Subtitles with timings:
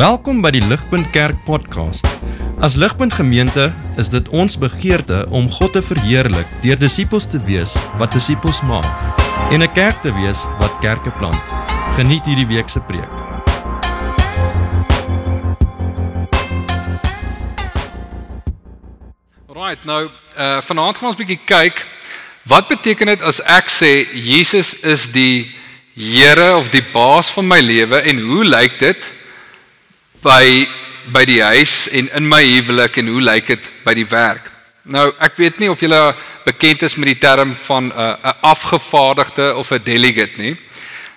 [0.00, 2.06] Welkom by die Ligpunt Kerk podcast.
[2.64, 3.66] As Ligpunt Gemeente
[4.00, 8.88] is dit ons begeerte om God te verheerlik deur disippels te wees wat disippels maak
[9.52, 11.44] en 'n kerk te wees wat kerke plant.
[12.00, 13.12] Geniet hierdie week se preek.
[19.52, 20.08] Right, nou
[20.38, 21.86] uh vanaand gaan ons 'n bietjie kyk
[22.48, 25.52] wat beteken dit as ek sê Jesus is die
[25.92, 29.19] Here of die baas van my lewe en hoe lyk dit
[30.22, 30.68] by
[31.10, 34.50] by die huis en in my huwelik en hoe lyk dit by die werk?
[34.84, 38.36] Nou, ek weet nie of julle bekend is met die term van 'n uh, 'n
[38.40, 40.56] afgevaardigde of 'n delegate nie.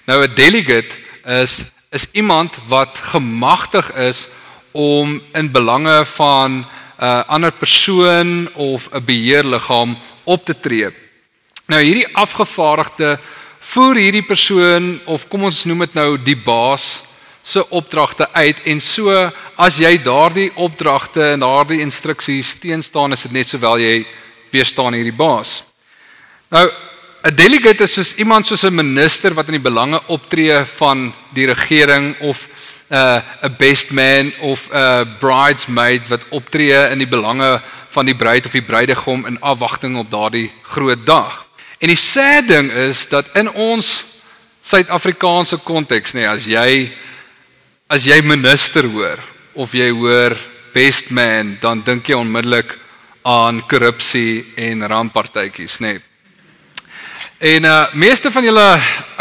[0.07, 0.95] Nou 'n delegate
[1.25, 4.27] is is iemand wat gemagtig is
[4.71, 6.65] om in belange van 'n
[7.03, 10.89] uh, ander persoon of 'n beheerliggaam op te tree.
[11.65, 13.19] Nou hierdie afgevaardigde
[13.59, 17.03] voer hierdie persoon of kom ons noem dit nou die baas
[17.43, 19.11] se opdragte uit en so
[19.55, 24.05] as jy daardie opdragte en daardie instruksies teenstaan is dit net sowel jy
[24.53, 25.63] weer staan hierdie baas.
[26.49, 26.69] Nou
[27.23, 31.45] 'n delegate is soos iemand soos 'n minister wat in die belange optree van die
[31.45, 32.47] regering of
[32.89, 38.15] 'n uh, 'n best man of 'n bridesmaid wat optree in die belange van die
[38.15, 41.45] bruid of die bruidegom in afwagting op daardie groot dag.
[41.77, 44.03] En die sad ding is dat in ons
[44.63, 46.91] Suid-Afrikaanse konteks nê as jy
[47.93, 49.19] as jy minister hoor
[49.53, 50.33] of jy hoor
[50.73, 52.71] best man, dan dink jy onmiddellik
[53.21, 55.91] aan korrupsie en ramppartytjies, nê.
[55.93, 56.01] Nee.
[57.53, 58.65] En uh meeste van julle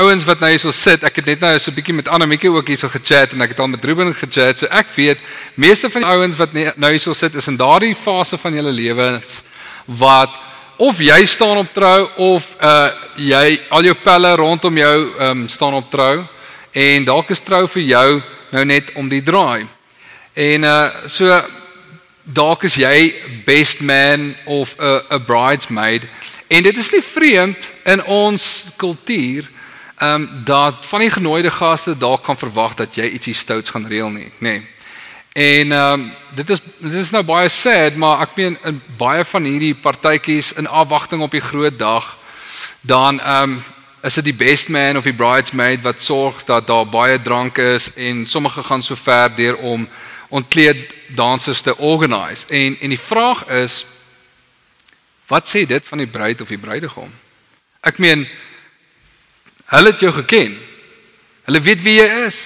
[0.00, 2.68] ouens wat nou hierso sit, ek het net nou so 'n bietjie met Annelie ook
[2.68, 5.18] hierso gechat en ek het al met Ruben gechat, so ek weet
[5.54, 9.42] meeste van die ouens wat nou hierso sit is in daardie fase van julle lewens
[9.86, 10.30] wat
[10.78, 15.74] of jy staan op trou of uh jy al jou pelle rondom jou um staan
[15.74, 16.24] op trou
[16.72, 18.22] en dalk is trou vir jou
[18.52, 19.66] nou net om die draai.
[20.32, 21.28] En uh so
[22.22, 23.14] dalk is jy
[23.44, 26.02] best man of 'n 'n bridesmaid
[26.48, 29.48] en dit is nie vreemd in ons kultuur
[30.02, 34.10] um dat van die genooide gaste dalk kan verwag dat jy ietsie stouts gaan reël
[34.10, 34.48] nie, nê.
[34.48, 34.62] Nee.
[35.32, 39.44] En um dit is dit is nou baie sad, maar ek meen in baie van
[39.44, 42.16] hierdie partytjies in afwagting op die groot dag
[42.80, 43.64] dan um
[44.02, 47.92] is dit die best man of die bridesmaid wat sorg dat daar baie drank is
[47.94, 49.88] en sommige gaan so ver deur om
[50.28, 52.46] ontkleed dansers te organise.
[52.48, 53.84] En en die vraag is
[55.26, 57.12] wat sê dit van die bruid of die bruidegom?
[57.80, 58.26] Ek meen
[59.70, 60.58] hulle het jou geken.
[61.46, 62.40] Hulle weet wie jy is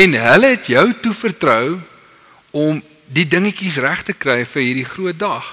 [0.00, 1.76] en hulle het jou toevertrou
[2.50, 2.80] om
[3.12, 5.44] die dingetjies reg te kry vir hierdie groot dag.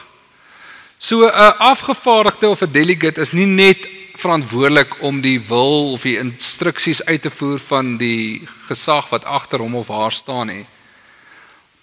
[0.97, 6.17] So 'n afgevaardigde of 'n delegate is nie net verantwoordelik om die wil of die
[6.17, 10.65] instruksies uit te voer van die gesag wat agter hom of haar staan nie.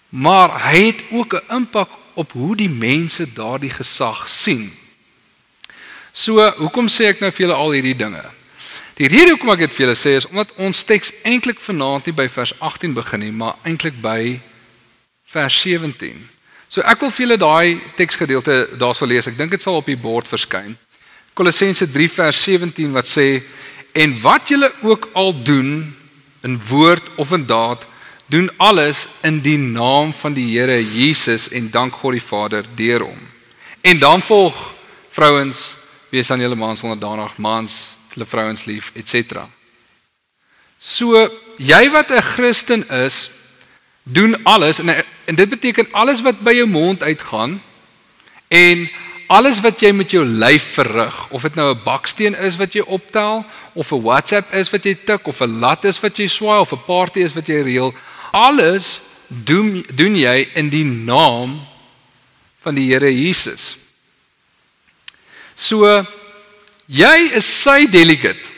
[0.09, 4.73] Maar hy het ook 'n impak op hoe die mense daardie gesag sien.
[6.13, 8.23] So, hoekom sê ek nou vir julle al hierdie dinge?
[8.95, 12.15] Die rede hoekom ek dit vir julle sê is omdat ons teks eintlik vanaand nie
[12.15, 14.41] by vers 18 begin nie, maar eintlik by
[15.25, 16.29] vers 17.
[16.69, 19.27] So ek wil vir julle daai teksgedeelte daarso lees.
[19.27, 20.79] Ek dink dit sal op die bord verskyn.
[21.35, 23.43] Kolossense 3 vers 17 wat sê
[23.93, 25.97] en wat julle ook al doen
[26.47, 27.87] in woord of in daad
[28.27, 33.05] doen alles in die naam van die Here Jesus en dank God die Vader deur
[33.05, 33.19] hom.
[33.81, 34.55] En dan volg
[35.11, 35.75] vrouens
[36.11, 37.73] wees aan julle mans onderdanig mans
[38.15, 39.43] hulle vrouens lief etc.
[40.79, 41.29] So
[41.59, 43.31] jy wat 'n Christen is
[44.03, 47.63] doen alles en en dit beteken alles wat by jou mond uitgaan
[48.49, 48.91] en
[49.27, 52.83] alles wat jy met jou lyf verrig, of dit nou 'n baksteen is wat jy
[52.87, 56.61] optel of 'n WhatsApp is wat jy tik of 'n lat is wat jy swaai
[56.61, 57.95] of 'n party is wat jy reël,
[58.33, 61.61] alles doen doen jy in die naam
[62.63, 63.77] van die Here Jesus.
[65.55, 66.07] So
[66.87, 68.51] jy is sy delegate.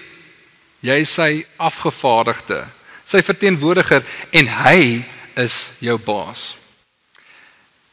[0.81, 2.67] Jy is sy afgevaardigde,
[3.05, 5.05] sy verteenwoordiger en hy
[5.37, 6.55] is jou baas.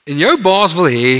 [0.03, 1.11] En jou baas wil hê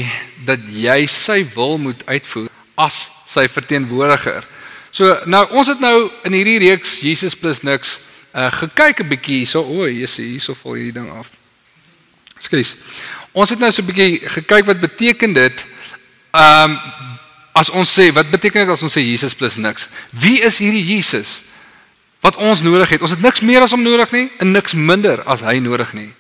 [0.43, 4.43] dat jy sy wil moet uitvoer as sy verteenwoordiger.
[4.91, 8.01] So nou ons het nou in hierdie reeks Jesus plus niks
[8.35, 9.61] uh gekyk 'n bietjie hierso.
[9.63, 11.29] O, Jesus, hierso val hierdie ding af.
[12.39, 12.75] Skus.
[13.31, 15.65] Ons het nou so 'n bietjie gekyk wat beteken dit
[16.35, 16.77] um
[17.55, 19.87] as ons sê wat beteken dit as ons sê Jesus plus niks?
[20.11, 21.41] Wie is hierdie Jesus
[22.19, 23.01] wat ons nodig het?
[23.01, 26.11] Ons het niks meer as hom nodig nie en niks minder as hy nodig nie.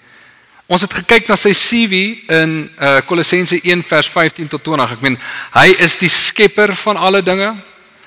[0.71, 2.01] Ons het gekyk na sy CV
[2.31, 4.93] in uh Kolossense 1 vers 15 tot 20.
[4.95, 5.17] Ek meen,
[5.57, 7.51] hy is die skepper van alle dinge.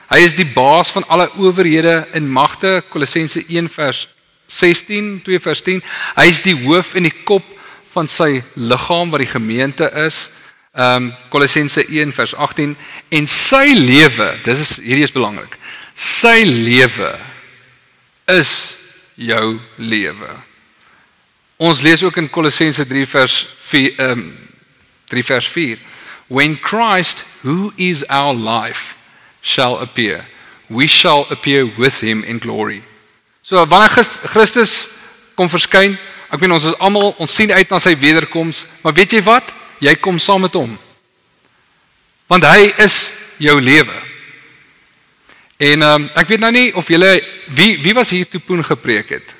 [0.09, 2.79] Hy is die baas van alle owerhede en magte.
[2.89, 4.07] Kolossense 1 vers
[4.47, 5.85] 16, 2 vers 10.
[6.17, 7.45] Hy is die hoof en die kop
[7.93, 10.27] van sy liggaam wat die gemeente is.
[10.77, 12.77] Ehm um, Kolossense 1 vers 18
[13.19, 15.57] en sy lewe, dis is hierdie is belangrik.
[15.97, 17.15] Sy lewe
[18.33, 18.53] is
[19.17, 20.46] jou lewe.
[21.57, 24.39] Ons lees ook in Kolossense 3 vers 4 ehm um,
[25.07, 25.79] 3 vers 4.
[26.27, 28.97] When Christ, who is our life,
[29.41, 30.25] shall appear,
[30.67, 32.83] we shall appear with him in glory.
[33.43, 34.89] So wanneer Christus
[35.35, 35.95] kom verskyn,
[36.27, 39.53] ek meen ons is almal ons sien uit na sy wederkoms, maar weet jy wat?
[39.79, 40.75] Jy kom saam met hom.
[42.27, 42.99] Want hy is
[43.39, 44.03] jou lewe.
[45.63, 47.15] En ehm um, ek weet nou nie of julle
[47.55, 49.36] wie wie was hier toe Poen gepreek het.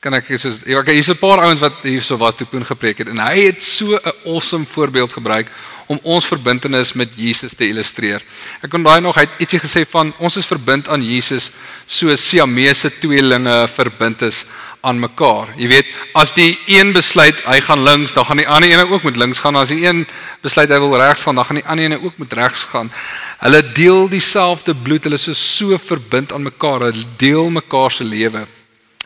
[0.00, 2.98] Kan ek sê ja, okay, hier's 'n paar ouens wat hierso was toe Poen gepreek
[3.04, 5.46] het en hy het so 'n awesome voorbeeld gebruik
[5.88, 8.22] om ons verbintenis met Jesus te illustreer.
[8.62, 11.50] Ek kon daai nog hy het ietsie gesê van ons is verbind aan Jesus
[11.86, 14.46] so Siamese tweelinge verbind is
[14.80, 15.52] aan mekaar.
[15.56, 19.02] Jy weet, as die een besluit hy gaan links, dan gaan die ander een ook
[19.02, 19.56] met links gaan.
[19.56, 20.06] As die een
[20.40, 22.90] besluit hy wil regs gaan, dan gaan die ander een ook met regs gaan.
[23.38, 25.04] Hulle deel dieselfde bloed.
[25.04, 26.80] Hulle is so, so verbind aan mekaar.
[26.80, 28.46] Hulle deel mekaar se lewe.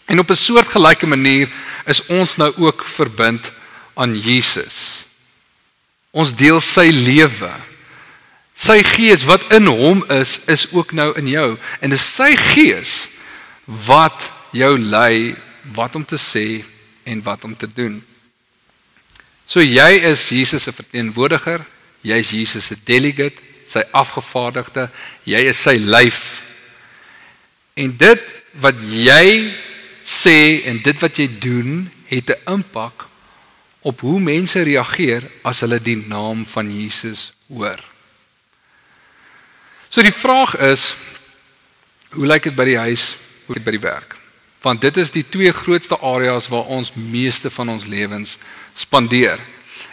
[0.04, 1.48] En op 'n soortgelyke manier
[1.84, 3.52] is ons nou ook verbind
[3.94, 5.04] aan Jesus.
[6.10, 7.50] Ons deel sy lewe.
[8.54, 13.08] Sy gees wat in hom is, is ook nou in jou en dis sy gees
[13.66, 15.34] wat jou lei
[15.74, 16.64] wat om te sê
[17.02, 17.98] en wat om te doen.
[19.46, 21.64] So jy is Jesus se verteenwoordiger,
[22.00, 24.88] jy is Jesus se delegate, sy afgevaardigde,
[25.28, 26.42] jy is sy lyf.
[27.74, 29.52] En dit wat jy
[30.04, 33.06] sê en dit wat jy doen, het 'n impak
[33.80, 37.80] op hoe mense reageer as hulle die naam van Jesus hoor.
[39.88, 40.94] So die vraag is
[42.10, 43.16] hoe lyk dit by die huis,
[43.46, 44.16] hoe dit by die werk?
[44.62, 48.38] Want dit is die twee grootste areas waar ons meeste van ons lewens
[48.74, 49.38] spandeer.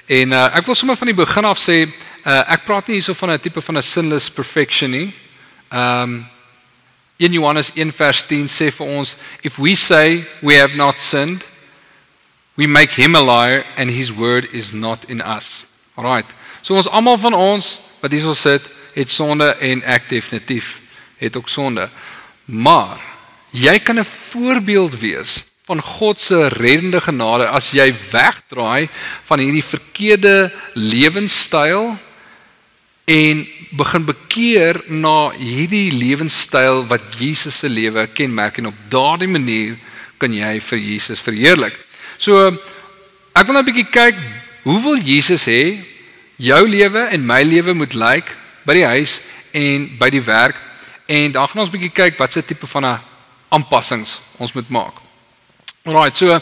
[0.07, 3.13] En uh, ek wil sommer van die begin af sê, uh, ek praat nie hierso
[3.13, 5.13] van 'n tipe van 'n sinless perfection nie.
[5.71, 6.25] Um
[7.21, 9.15] in Johannes 1 vers 10 sê vir ons
[9.45, 11.45] if we say we have not sinned
[12.57, 15.63] we make him a liar and his word is not in us.
[15.97, 16.25] Alright.
[16.61, 20.79] So ons almal van ons wat hier sit, het sonde en ek definitief
[21.21, 21.87] het ook sonde.
[22.45, 22.99] Maar
[23.53, 28.89] jy kan 'n voorbeeld wees van God se reddende genade as jy wegdraai
[29.23, 31.97] van hierdie verkeerde lewenstyl
[33.05, 39.77] en begin bekeer na hierdie lewenstyl wat Jesus se lewe kenmerk en op daardie manier
[40.21, 41.77] kan jy vir Jesus verheerlik.
[42.17, 42.51] So
[43.33, 44.17] ek wil nou 'n bietjie kyk
[44.63, 45.81] hoe wil Jesus hê
[46.37, 49.19] jou lewe en my lewe moet lyk by die huis
[49.53, 50.55] en by die werk
[51.07, 52.99] en dan gaan ons bietjie kyk wat se tipe van 'n
[53.49, 54.93] aanpassings ons moet maak.
[55.83, 56.39] Alraai, so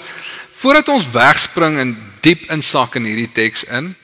[0.60, 3.96] voordat ons wegspring en diep insak in hierdie teks in,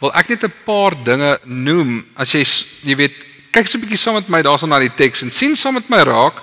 [0.00, 2.44] wil ek net 'n paar dinge noem as jy
[2.82, 3.14] jy weet
[3.50, 5.88] kyk so 'n bietjie saam met my daarson na die teks en sien saam met
[5.88, 6.34] my raak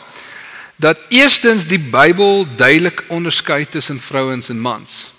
[0.82, 5.12] dat eerstens die Bybel duidelik onderskei tussen vrouens en mans.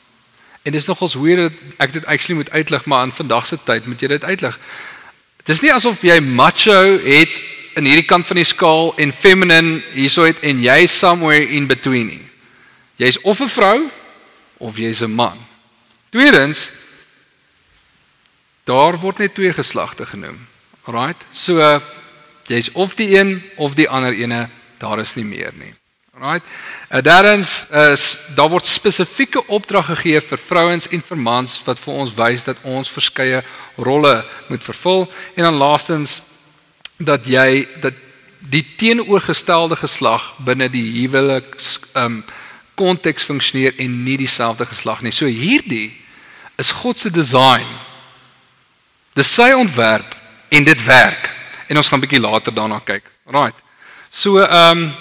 [0.63, 3.87] En dis nogals weird dat ek dit actually moet uitlig, maar in vandag se tyd
[3.87, 4.59] moet jy dit uitlig.
[5.37, 7.41] Dit is nie asof jy macho het
[7.79, 12.07] in hierdie kant van die skaal en feminine hierso het en jy somewhere in between
[12.07, 12.23] nie.
[12.97, 13.91] Jy's of 'n vrou
[14.59, 15.39] of jy's 'n man.
[16.11, 16.71] Tweedens
[18.73, 20.41] daar word net twee geslagte genoem.
[20.89, 21.29] Alraight.
[21.33, 21.61] So
[22.51, 24.49] jy's of die een of die ander ene
[24.83, 25.73] daar is nie meer nie.
[26.23, 26.45] Right.
[26.91, 31.95] Uh, Daarens is daar word spesifieke opdrag gegee vir vrouens en vir mans wat vir
[32.05, 33.41] ons wys dat ons verskeie
[33.81, 34.13] rolle
[34.47, 36.21] moet vervul en dan laastens
[37.01, 37.97] dat jy dat
[38.39, 42.21] die teenoorgestelde geslag binne die huweliks um
[42.79, 45.13] konteks funksioneer en nie dieselfde geslag nie.
[45.13, 45.91] So hierdie
[46.59, 47.67] is God se design.
[49.15, 50.15] Dis sy ontwerp
[50.49, 51.31] en dit werk.
[51.69, 53.05] En ons gaan 'n bietjie later daarna kyk.
[53.27, 53.57] Right.
[54.11, 54.93] So ehm um,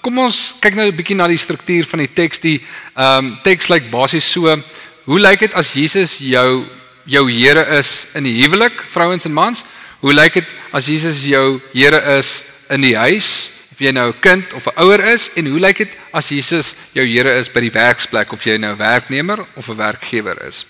[0.00, 2.38] kom ons kyk nou 'n bietjie na die struktuur van die teks.
[2.38, 2.60] Die
[2.94, 4.56] ehm um, teks lyk basies so:
[5.04, 6.64] Hoe lyk dit as Jesus jou
[7.04, 9.64] jou Here is in die huwelik, vrouens en mans?
[10.00, 13.50] Hoe lyk dit as Jesus jou Here is in die huis?
[13.72, 16.74] Of jy nou 'n kind of 'n ouer is en hoe lyk dit as Jesus
[16.92, 20.66] jou Here is by die werksplek of jy nou werknemer of 'n werkgewer is?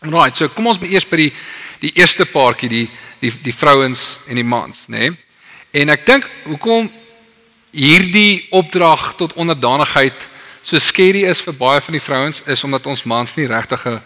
[0.00, 1.32] Right, so kom ons eers by die
[1.80, 2.88] die eerste paartjie, die
[3.20, 5.08] die die vrouens en die mans, nê?
[5.08, 5.16] Nee?
[5.82, 6.86] En ek dink hoekom
[7.74, 10.28] hierdie opdrag tot onderdanigheid
[10.62, 14.00] so skerry is vir baie van die vrouens is omdat ons mans nie regtig 'n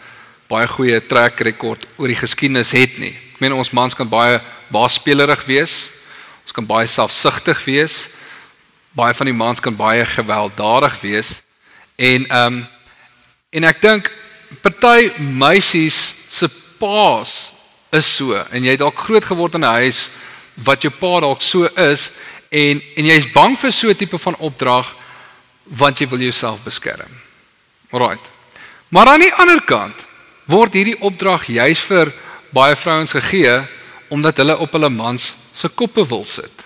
[0.49, 3.15] baie goeie trek rekord oor die geskiedenis het nie.
[3.33, 5.87] Ek meen ons mans kan baie baasspelerig wees.
[6.43, 8.07] Ons kan baie selfsugtig wees.
[8.91, 11.41] Baie van die mans kan baie gewelddadig wees.
[11.95, 12.67] En ehm um,
[13.53, 14.11] en ek dink
[14.61, 16.49] party meisies se
[16.79, 17.52] paas
[17.93, 20.09] is so en jy het dalk groot geword in 'n huis
[20.65, 22.11] wat jou pa dalk so is
[22.49, 24.95] en en jy's bang vir so 'n tipe van opdrag
[25.63, 27.09] want jy wil jouself beskerm.
[27.91, 28.25] Alraight.
[28.89, 30.05] Maar aan die ander kant
[30.45, 32.13] word hierdie opdrag juis vir
[32.53, 33.61] baie vrouens gegee
[34.09, 36.65] omdat hulle op hulle mans se koppe wil sit.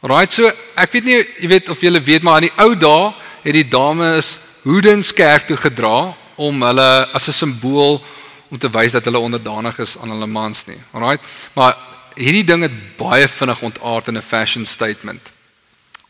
[0.00, 0.46] Alraight, so
[0.76, 3.68] ek weet nie jy weet of julle weet maar in die ou dae het die
[3.68, 8.02] dames hoedens kerk toe gedra om hulle as 'n simbool
[8.48, 10.78] om te wys dat hulle onderdanig is aan hulle mans nie.
[10.92, 11.24] Alraight.
[11.54, 11.76] Maar
[12.14, 15.20] hierdie ding het baie vinnig ontaard in 'n fashion statement.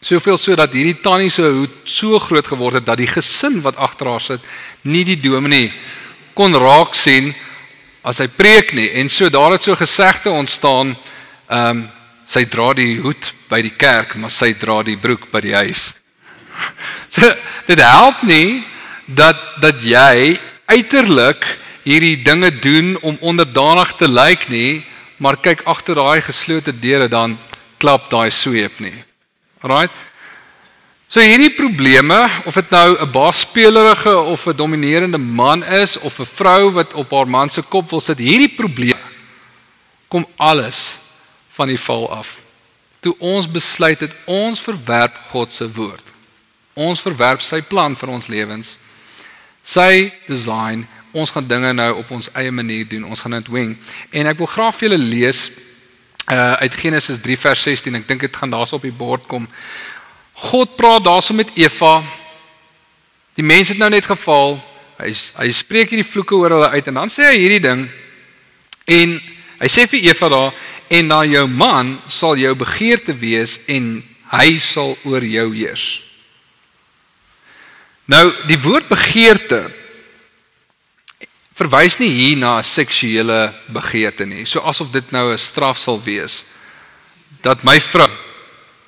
[0.01, 3.77] Soveel so dat hierdie tannie se hoed so groot geword het dat die gesin wat
[3.77, 4.41] agter haar sit
[4.83, 5.73] nie die dominee
[6.35, 7.35] kon raak sien
[8.03, 8.91] as hy preek nie.
[8.91, 10.97] En so daar het so gesegde ontstaan,
[11.49, 11.89] ehm um,
[12.29, 15.95] sy dra die hoed by die kerk, maar sy dra die broek by die huis.
[17.09, 17.25] So
[17.67, 18.65] dit help nie
[19.07, 20.37] dat dat jy
[20.69, 21.47] uiterlik
[21.89, 24.85] hierdie dinge doen om onderdanig te lyk nie,
[25.17, 27.39] maar kyk agter daai geslote deure dan
[27.81, 28.95] klap daai sweep nie.
[29.65, 29.95] Right?
[31.09, 36.27] So hierdie probleme of dit nou 'n baasspelerige of 'n dominerende man is of 'n
[36.27, 39.01] vrou wat op haar man se kop wil sit, hierdie probleem
[40.09, 40.97] kom alles
[41.49, 42.39] van die val af.
[43.01, 46.05] Toe ons besluit het ons verwerp God se woord.
[46.75, 48.77] Ons verwerp sy plan vir ons lewens.
[49.65, 53.05] Sy design ons gaan dinge nou op ons eie manier doen.
[53.05, 53.77] Ons gaan dit wing.
[54.11, 55.49] En ek wil graag vir julle lees
[56.29, 57.95] uh uit Genesis 3 vers 16.
[58.03, 59.49] Ek dink dit gaan daarso op die bord kom.
[60.49, 62.03] God praat daarso met Eva.
[63.35, 64.59] Die mens het nou net geval.
[64.99, 67.87] Hy hy spreek hierdie vloeke oor hulle uit en dan sê hy hierdie ding.
[68.89, 69.17] En
[69.63, 73.99] hy sê vir Eva daar en na jou man sal jou begeerte wees en
[74.33, 75.87] hy sal oor jou heers.
[78.09, 79.67] Nou die woord begeerte
[81.59, 86.01] verwys nie hier na 'n seksuele begeerte nie, so asof dit nou 'n straf sal
[86.03, 86.45] wees
[87.43, 88.11] dat my vrou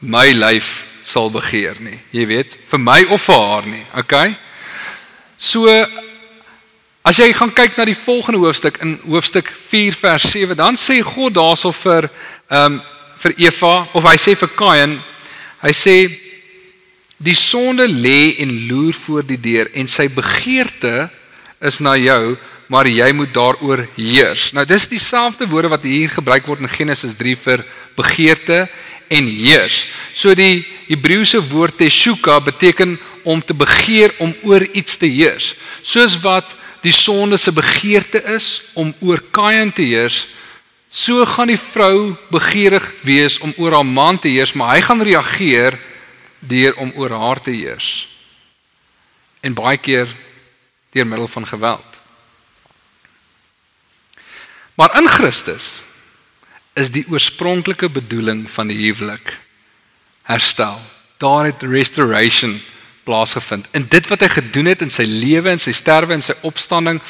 [0.00, 1.99] my lyf sal begeer nie.
[2.12, 4.37] Jy weet, vir my of vir haar nie, okay?
[5.39, 5.69] So
[7.05, 11.00] as jy gaan kyk na die volgende hoofstuk in hoofstuk 4 vers 7, dan sê
[11.03, 12.11] God daarso vir
[12.50, 12.83] ehm um,
[13.21, 14.95] vir Eva of hy sê vir Kain,
[15.61, 15.95] hy sê
[17.21, 21.11] die sonde lê en loer voor die deur en sy begeerte
[21.61, 22.39] is na jou
[22.71, 24.53] maar jy moet daaroor heers.
[24.55, 27.65] Nou dis dieselfde woorde wat hier gebruik word in Genesis 3 vir
[27.99, 28.69] begeerte
[29.11, 29.83] en heers.
[30.15, 32.95] So die Hebreëse woord teshuka beteken
[33.27, 35.55] om te begeer om oor iets te heers.
[35.83, 36.55] Soos wat
[36.87, 40.29] die sonde se begeerte is om oor Kain te heers,
[40.91, 45.03] so gaan die vrou begeerig wees om oor haar man te heers, maar hy gaan
[45.03, 45.77] reageer
[46.39, 48.09] deur om oor haar te heers.
[49.43, 50.09] En baie keer
[50.95, 51.89] deur middel van geweld.
[54.80, 55.82] Maar in Christus
[56.72, 59.34] is die oorspronklike bedoeling van die huwelik
[60.25, 60.78] herstel.
[61.20, 62.54] Daar het restoration
[63.04, 63.68] plaasgevind.
[63.76, 67.02] In dit wat hy gedoen het in sy lewe en sy sterwe en sy opstanding,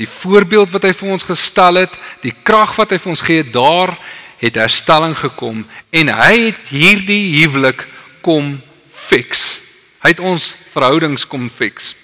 [0.00, 1.94] die voorbeeld wat hy vir ons gestel het,
[2.26, 3.94] die krag wat hy vir ons gee, daar
[4.42, 5.62] het herstelling gekom
[5.94, 7.86] en hy het hierdie huwelik
[8.26, 8.56] kom
[8.90, 9.60] fix.
[10.02, 11.94] Hy het ons verhoudings kom fix.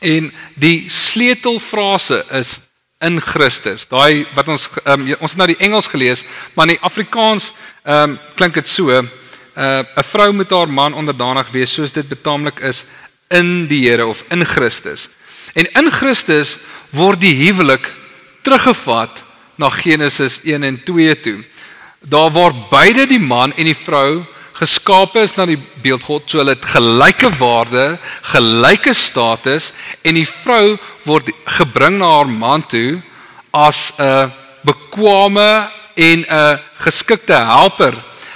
[0.00, 2.62] En die sleutelfrase is
[3.04, 3.86] in Christus.
[3.90, 7.52] Daai wat ons um, ons het nou die Engels gelees, maar in die Afrikaans
[7.84, 9.08] ehm um, klink dit so: 'n
[9.56, 12.84] uh, vrou moet haar man onderdanig wees soos dit betaamlik is
[13.30, 15.08] in die Here of in Christus.
[15.54, 16.58] En in Christus
[16.90, 17.92] word die huwelik
[18.42, 19.22] teruggevat
[19.56, 21.44] na Genesis 1 en 2 toe.
[22.00, 26.38] Daar waar beide die man en die vrou geskape is na die beeld God, so
[26.38, 27.98] hulle het gelyke waarde,
[28.30, 29.72] gelyke status
[30.06, 33.02] en die vrou word gebring na haar man toe
[33.50, 34.30] as 'n
[34.64, 37.94] bekwame en 'n geskikte helper.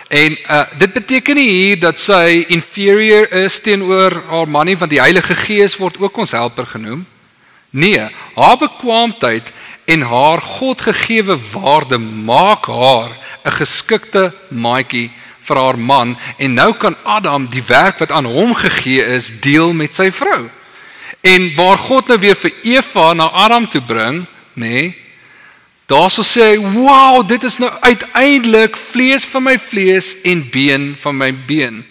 [0.08, 4.90] En uh, dit beteken nie hier dat sy inferior is teenoor haar man nie, want
[4.90, 7.06] die Heilige Gees word ook ons helper genoem.
[7.70, 9.52] Nee, haar bekwaamheid
[9.84, 13.10] en haar Godgegewe waarde maak haar
[13.44, 15.10] 'n geskikte maatjie
[15.48, 19.72] vir haar man en nou kan Adam die werk wat aan hom gegee is deel
[19.72, 20.46] met sy vrou.
[21.20, 24.24] En waar God nou weer vir Eva na Adam toe bring,
[24.54, 24.68] nê?
[24.68, 24.96] Nee,
[25.88, 31.16] daar sou sê, "Wow, dit is nou uiteindelik vlees van my vlees en been van
[31.16, 31.84] my been."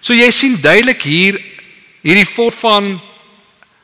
[0.00, 1.40] So jy sien duidelik hier
[2.00, 3.00] hierdie vorm van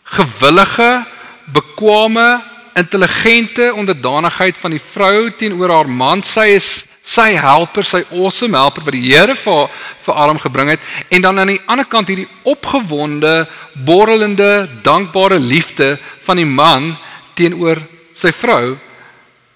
[0.03, 1.05] gewillige,
[1.45, 2.43] bekwame
[2.79, 6.23] intelligente onderdanigheid van die vrou teenoor haar man.
[6.23, 6.71] Sy is
[7.03, 9.67] sy helper, sy awesome helper wat die Here vir
[10.05, 13.49] vir Adam gebring het en dan aan die ander kant hierdie opgewonde,
[13.87, 16.93] borrelende, dankbare liefde van die man
[17.35, 17.83] teenoor
[18.15, 18.77] sy vrou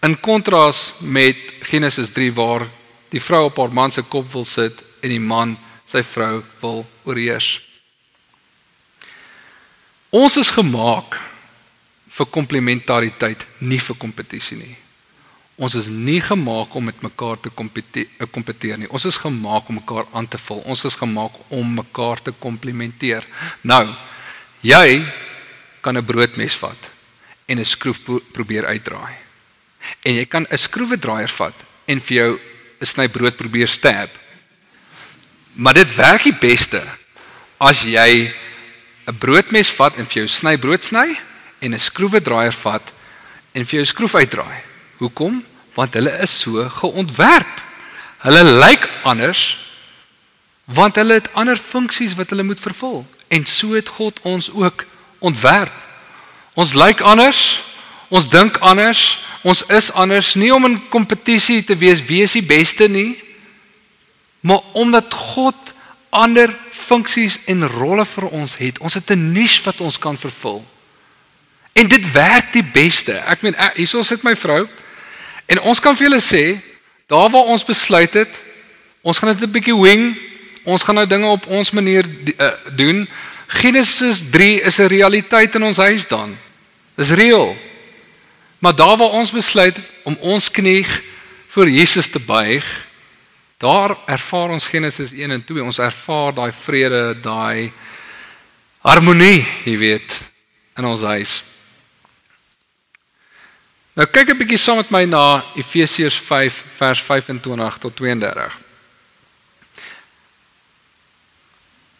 [0.02, 1.38] in kontras met
[1.70, 2.66] Genesis 3 waar
[3.14, 5.54] die vrou op haar man se kop wil sit en die man
[5.86, 7.60] sy vrou wil oorheers.
[10.10, 11.18] Ons is gemaak
[12.16, 14.74] vir komplementariteit, nie vir kompetisie nie.
[15.56, 18.88] Ons is nie gemaak om met mekaar te eh, kompeteer nie.
[18.92, 20.60] Ons is gemaak om mekaar aan te vul.
[20.68, 23.24] Ons is gemaak om mekaar te komplementeer.
[23.64, 23.88] Nou,
[24.60, 25.04] jy
[25.80, 26.90] kan 'n broodmes vat
[27.48, 28.00] en 'n skroef
[28.32, 29.16] probeer uitdraai.
[30.04, 31.54] En jy kan 'n skroewedraaier vat
[31.86, 32.40] en vir jou
[32.80, 34.10] 'n sny brood probeer stab.
[35.54, 36.82] Maar dit werk die beste
[37.58, 38.32] as jy
[39.06, 41.16] 'n broodmes vat en vir jou sny brood sny
[41.66, 42.92] en 'n skroewedraaier vat
[43.52, 44.62] en vir jou skroef uitdraai.
[45.02, 45.44] Hoekom?
[45.74, 47.62] Want hulle is so geontwerp.
[48.18, 49.58] Hulle lyk anders
[50.66, 54.84] want hulle het ander funksies wat hulle moet vervul en so het God ons ook
[55.18, 55.72] ontwerp.
[56.54, 57.62] Ons lyk anders,
[58.08, 62.42] ons dink anders, ons is anders nie om in kompetisie te wees wie is die
[62.42, 63.14] beste nie,
[64.40, 65.74] maar omdat God
[66.10, 68.78] ander funksies en rolle vir ons het.
[68.78, 70.64] Ons het 'n niche wat ons kan vervul.
[71.76, 73.18] En dit werk die beste.
[73.28, 74.64] Ek meen hierso sit my vrou
[75.46, 76.44] en ons kan vir julle sê,
[77.06, 78.38] daar waar ons besluit het,
[79.04, 80.16] ons gaan dit 'n bietjie wing,
[80.64, 82.04] ons gaan nou dinge op ons manier
[82.40, 83.08] uh, doen.
[83.46, 86.36] Genesis 3 is 'n realiteit in ons huis dan.
[86.96, 87.56] Dis reël.
[88.58, 90.86] Maar daar waar ons besluit om ons knie
[91.48, 92.64] voor Jesus te buig,
[93.58, 95.62] daar ervaar ons Genesis 1 en 2.
[95.62, 97.72] Ons ervaar daai vrede, daai
[98.80, 100.22] harmonie, jy weet,
[100.76, 101.44] in ons huis.
[103.96, 108.58] Nou kyk 'n bietjie saam met my na Efesiërs 5 vers 25 tot 32.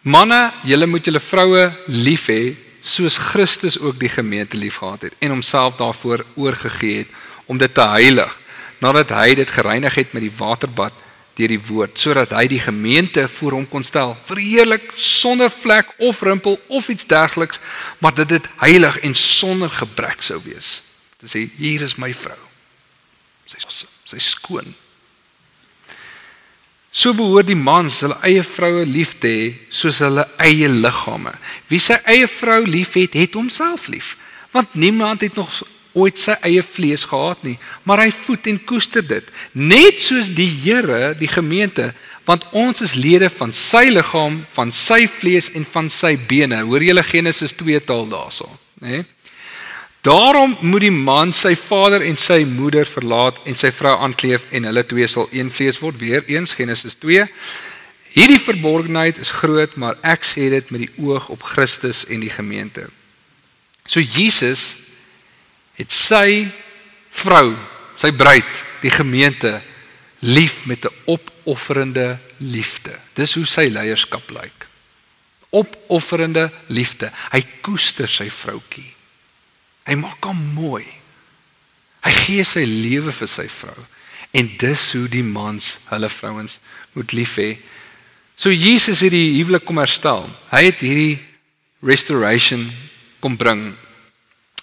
[0.01, 5.31] Manne, julle moet julle vroue lief hê soos Christus ook die gemeente liefgehad het en
[5.31, 7.09] homself daarvoor oorgegee het
[7.47, 8.39] om dit te heilig
[8.79, 10.93] nadat hy dit gereinig het met die waterbad
[11.35, 16.21] deur die woord sodat hy die gemeente voor hom kon stel verheerlik sonder vlek of
[16.21, 17.61] rimpel of iets dergeliks
[17.99, 20.86] maar dat dit heilig en sonder gebrek sou wees
[21.21, 22.41] te sê hier is my vrou
[23.47, 23.63] sy
[24.07, 24.75] sy skoon
[26.97, 31.35] So behoort die mans hulle eie vroue lief te hê soos hulle eie liggame.
[31.69, 34.15] Wie sy eie vrou liefhet, het homself lief.
[34.55, 35.51] Want niemand het nog
[35.97, 40.49] ooit sy eie vlees gehad nie, maar hy voed en koester dit, net soos die
[40.65, 41.91] Here die gemeente,
[42.29, 46.63] want ons is lede van sy liggaam, van sy vlees en van sy bene.
[46.65, 48.49] Hoor julle Genesis 2 taal daarso,
[48.81, 48.89] né?
[48.89, 49.05] Nee?
[50.07, 54.69] Daarom moet die man sy vader en sy moeder verlaat en sy vrou aankleef en
[54.69, 55.99] hulle twee sal een vlees word.
[55.99, 57.25] Weer eens Genesis 2.
[58.15, 62.31] Hierdie verborgenheid is groot, maar ek sê dit met die oog op Christus en die
[62.31, 62.87] gemeente.
[63.83, 64.77] So Jesus
[65.75, 66.47] het sy
[67.11, 67.57] vrou,
[67.99, 69.59] sy bruid, die gemeente
[70.23, 72.95] lief met 'n opofferende liefde.
[73.15, 74.67] Dis hoe sy leierskap lyk.
[75.51, 77.11] Opofferende liefde.
[77.33, 78.96] Hy koester sy vroutjie.
[79.87, 80.85] Hy maak hom mooi.
[82.07, 83.79] Hy gee sy lewe vir sy vrou.
[84.37, 86.59] En dis hoe die mans hulle vrouens
[86.97, 87.55] moet lief hê.
[88.37, 90.27] So Jesus het die huwelik kom herstel.
[90.51, 91.19] Hy het hierdie
[91.87, 92.67] restoration
[93.23, 93.71] kom bring.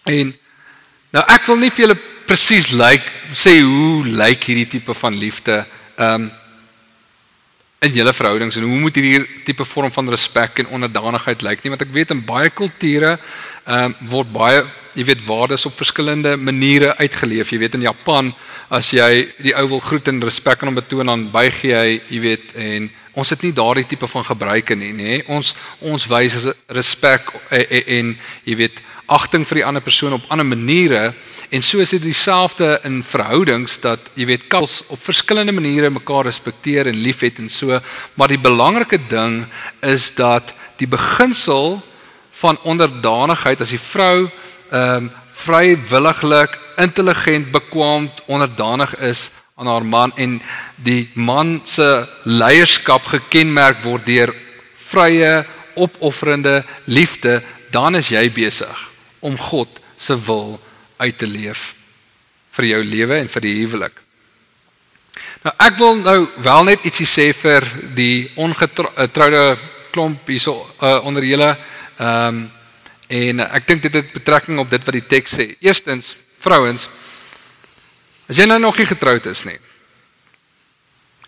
[0.10, 0.34] En
[1.14, 4.96] nou ek wil nie vir julle presies lyk like, sê hoe lyk like hierdie tipe
[4.98, 5.64] van liefde
[5.98, 6.30] um
[7.84, 11.66] in julle verhoudings en hoe moet hierdie tipe vorm van respek en onderdanigheid lyk like
[11.66, 13.18] nie want ek weet in baie kulture
[13.68, 14.62] um word baie
[14.94, 17.52] jy weet waardes op verskillende maniere uitgeleef.
[17.52, 18.34] Jy weet in Japan
[18.74, 22.22] as jy die ou wil groet en respek aan hom betoon dan buig jy, jy
[22.24, 25.20] weet en ons het nie daardie tipe van gebruike nie, nê.
[25.30, 25.54] Ons
[25.86, 28.16] ons wys respek en, en, en
[28.50, 28.82] jy weet
[29.14, 31.12] agting vir die ander persoon op ander maniere
[31.54, 36.26] en so is dit dieselfde in verhoudings dat jy weet kals op verskillende maniere mekaar
[36.26, 37.78] respekteer en liefhet en so,
[38.18, 39.44] maar die belangrike ding
[39.86, 41.82] is dat die beginsel
[42.42, 44.32] van onderdanigheid as die vrou
[44.74, 45.12] ehm um,
[45.44, 50.38] vrywilliglik, intelligent, bekwaamd, onderdanig is aan haar man en
[50.76, 54.32] die man se leierskap gekenmerk word deur
[54.88, 55.44] vrye,
[55.76, 57.42] opofferende liefde,
[57.74, 60.60] dan is jy besig om God se wil
[60.98, 61.74] uit te leef
[62.54, 63.96] vir jou lewe en vir die huwelik.
[65.44, 67.66] Nou ek wil nou wel net ietsie sê vir
[67.98, 69.46] die ongetroude
[69.94, 72.44] klomp hierso uh, onder julle ehm um,
[73.13, 75.45] En ek dink dit het betrekking op dit wat die teks sê.
[75.62, 76.89] Eerstens, Vrouens,
[78.28, 79.60] as jy nou nog nie getroud is nie,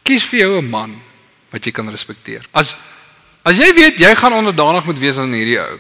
[0.03, 0.95] kies vir jou 'n man
[1.51, 2.43] wat jy kan respekteer.
[2.51, 2.75] As
[3.45, 5.79] as jy weet jy gaan onderdanig moet wees aan hierdie ou,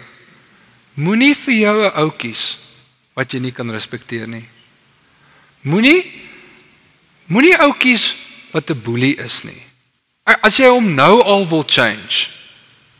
[0.93, 2.57] moenie vir jou 'n ou kies
[3.15, 4.45] wat jy nie kan respekteer nie.
[5.63, 6.05] Moenie
[7.27, 8.15] moenie ou kies
[8.53, 9.63] wat 'n boelie is nie.
[10.23, 12.29] As jy hom nou al wil change,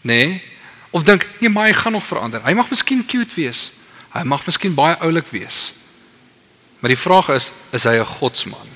[0.03, 0.27] nê?
[0.27, 0.54] Nee,
[0.95, 2.39] of dink, nee, maar hy gaan nog verander.
[2.45, 3.71] Hy mag miskien cute wees.
[4.15, 5.73] Hy mag miskien baie oulik wees.
[6.79, 8.69] Maar die vraag is, is hy 'n godsman?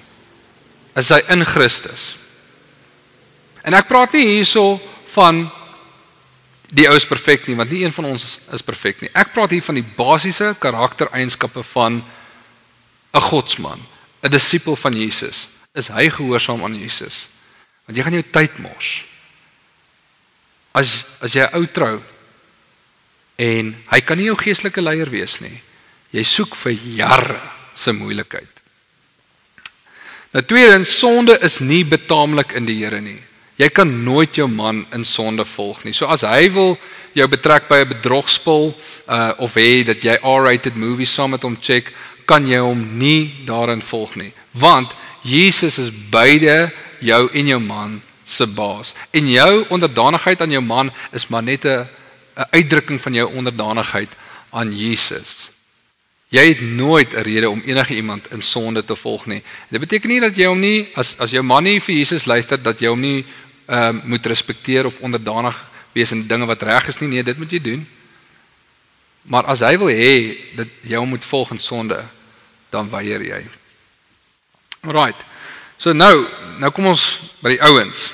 [0.95, 2.17] Is hy in Christus?
[3.63, 4.82] En ek praat nie hierso
[5.13, 5.49] van
[6.69, 9.10] die ou is perfek nie, want nie een van ons is perfek nie.
[9.13, 12.03] Ek praat hier van die basiese karaktereienskappe van
[13.13, 13.79] 'n godsman,
[14.23, 15.47] 'n disipel van Jesus.
[15.73, 17.27] Is hy gehoorsaam aan Jesus?
[17.86, 19.09] Want jy gaan jou tyd mors.
[20.73, 21.97] As as jy ou trou
[23.39, 25.55] en hy kan nie jou geestelike leier wees nie.
[26.12, 27.39] Jy soek vir jare
[27.77, 28.60] se moeilikheid.
[30.34, 33.17] Nou tweedens, sonde is nie betaamlik in die Here nie.
[33.60, 35.93] Jy kan nooit jou man in sonde volg nie.
[35.93, 36.77] So as hy wil
[37.17, 38.73] jou betrek by 'n bedrogspel
[39.08, 41.91] uh of hê dat jy R-rated movies saam met hom check,
[42.25, 44.32] kan jy hom nie daarin volg nie.
[44.53, 48.93] Want Jesus is beide jou en jou man se baas.
[49.09, 51.87] En jou onderdanigheid aan jou man is maar net 'n
[52.39, 54.09] 'n uitdrukking van jou onderdanigheid
[54.49, 55.49] aan Jesus.
[56.27, 59.43] Jy het nooit 'n rede om enige iemand in sonde te volg nie.
[59.69, 62.61] Dit beteken nie dat jy hom nie as as jou man nie vir Jesus luister
[62.61, 63.25] dat jy hom nie
[63.65, 67.09] ehm uh, moet respekteer of onderdanig wees in dinge wat reg is nie.
[67.09, 67.87] Nee, dit moet jy doen.
[69.21, 72.03] Maar as hy wil hê dat jy hom moet volg in sonde,
[72.69, 73.43] dan weier jy.
[74.79, 75.25] Alrite.
[75.77, 76.27] So nou,
[76.59, 78.11] nou kom ons by die ouens.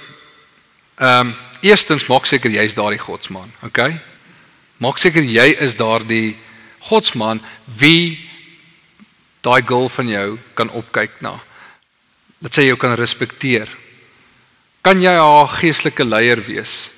[0.95, 3.97] Ehm um, eerstens maak seker jy's daardie godsman, okay?
[4.77, 6.37] Maak seker jy is daardie
[6.79, 8.19] godsman wie
[9.41, 11.33] daai girl van jou kan opkyk na.
[12.39, 13.69] Dat sy jou kan respekteer.
[14.85, 16.89] Kan jy haar geestelike leier wees?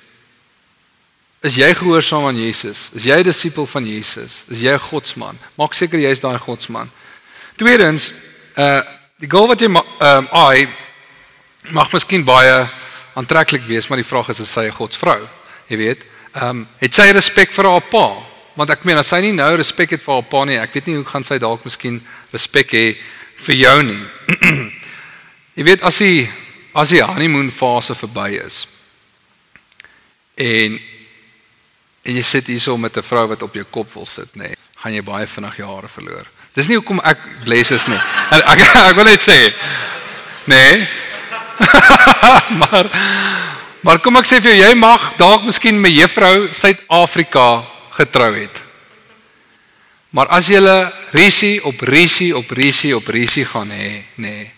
[1.40, 2.88] Is jy gehoorsaam aan Jesus?
[2.92, 4.44] Is jy 'n disipel van Jesus?
[4.48, 5.38] Is jy 'n godsman?
[5.56, 6.90] Maak seker jy is daai godsman.
[7.56, 8.12] Tweedens,
[8.56, 8.82] uh
[9.18, 10.68] die goal wat jy ehm um, ai
[11.70, 12.68] mag miskien baie
[13.18, 15.20] aantreklik wees, maar die vraag is is sy 'n godsvrou?
[15.68, 16.04] Jy weet,
[16.34, 18.06] ehm um, het sy respek vir haar pa?
[18.54, 20.86] Want ek meen as sy nie nou respek het vir haar pa nie, ek weet
[20.86, 22.00] nie hoe gaan sy dalk miskien
[22.32, 22.96] respek hê
[23.36, 24.04] vir jou nie.
[25.58, 26.30] jy weet as hy
[26.74, 28.66] as die honeymoon fase verby is
[30.38, 30.78] en
[32.08, 34.56] en jy sit hierso met 'n vrou wat op jou kop wil sit nê, nee,
[34.78, 36.26] gaan jy baie vinnig jare verloor.
[36.54, 38.00] Dis nie hoekom ek bless is nie.
[38.30, 39.52] Ek ek, ek wil net sê
[40.46, 40.54] nê.
[40.54, 41.07] Nee.
[42.62, 42.90] maar
[43.80, 47.64] maar kom ek sê vir jou, jy mag dalk miskien met juffrou Suid-Afrika
[47.96, 48.62] getrou het.
[50.10, 54.28] Maar as jy 'n risie op risie op risie op risie gaan hê, nê.
[54.28, 54.50] Nee,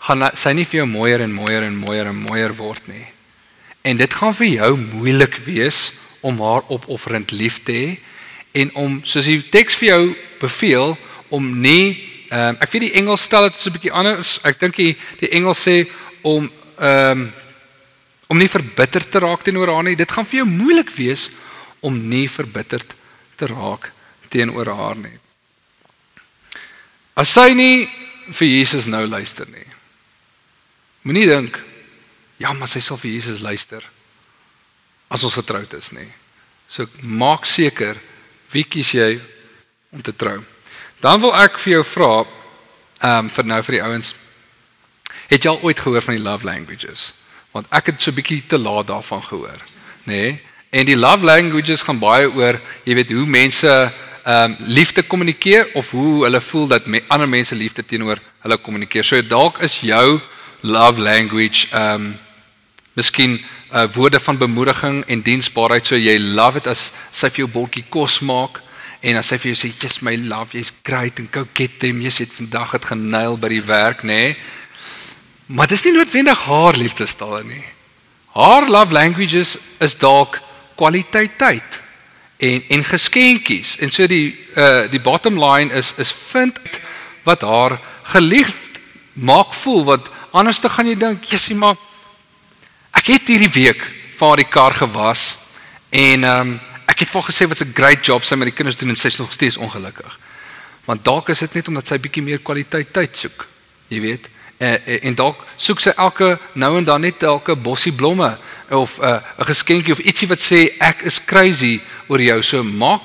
[0.00, 3.06] gaan sy nie vir jou mooier en mooier en mooier en mooier word nie.
[3.84, 7.98] En dit gaan vir jou moeilik wees om haar opofferend lief te hê
[8.52, 10.96] en om soos die teks vir jou beveel
[11.28, 14.38] om nie um, ek weet die Engels stel dit so 'n bietjie anders.
[14.44, 15.86] Ek dink die die Engels sê
[16.22, 17.30] om ehm um,
[18.30, 19.96] om nie verbitterd te raak teenoor haar nie.
[19.98, 21.26] Dit gaan vir jou moeilik wees
[21.82, 22.92] om nie verbitterd
[23.36, 23.88] te raak
[24.30, 25.16] teenoor haar nie.
[27.18, 27.88] As sy nie
[28.30, 29.66] vir Jesus nou luister nie.
[31.02, 31.58] Moenie dink
[32.38, 33.82] ja, maar sy sal vir Jesus luister
[35.10, 36.06] as ons getroud is nie.
[36.70, 37.98] So maak seker
[38.54, 39.16] wie kies jy
[39.90, 40.38] om te trou.
[41.02, 44.14] Dan wil ek vir jou vra ehm um, vir nou vir die ouens
[45.30, 47.12] het jy al ooit gehoor van die love languages?
[47.54, 49.60] Want ek het so 'n bietjie te laat daarvan gehoor,
[50.04, 50.14] nê?
[50.14, 50.40] Nee?
[50.70, 53.92] En die love languages gaan baie oor, jy weet, hoe mense
[54.24, 58.56] ehm um, liefde kommunikeer of hoe hulle voel dat me, ander mense liefde teenoor hulle
[58.56, 59.04] kommunikeer.
[59.04, 60.20] So dalk is jou
[60.60, 62.18] love language ehm um,
[62.92, 63.40] miskien
[63.72, 67.84] uh, woorde van bemoediging en diensbaarheid so jy love it as sy vir jou bordjie
[67.88, 68.60] kos maak
[69.00, 72.02] en as sy vir jou sê jy's my love jy's great en go get them
[72.02, 74.34] jy het vandag het genail by die werk nê nee?
[75.50, 77.64] Maar dis nie noodwendig haar liefdestaal nie
[78.38, 80.38] haar love languages is dalk
[80.78, 81.80] kwaliteit tyd
[82.38, 86.60] en en geskenkies en so die uh, die bottom line is is vind
[87.26, 87.78] wat haar
[88.14, 88.80] geliefd
[89.12, 91.76] maak voel wat Anders dan gaan jy dink, "Jessie, maar
[92.90, 93.82] ek het hierdie week
[94.16, 95.36] vir haar die kar gewas
[95.90, 98.76] en ehm um, ek het vir gesê wat 'n great job sy met die kinders
[98.76, 100.18] doen en sy is nog steeds ongelukkig."
[100.84, 103.46] Want dalk is dit net omdat sy bietjie meer kwaliteit tyd soek.
[103.88, 104.28] Jy weet,
[104.60, 108.34] en, en dalk soek sy elke nou en dan net elke bossie blomme
[108.70, 112.42] of eh, 'n uh, geskenkie of ietsie wat sê ek is crazy oor jou.
[112.42, 113.02] So maak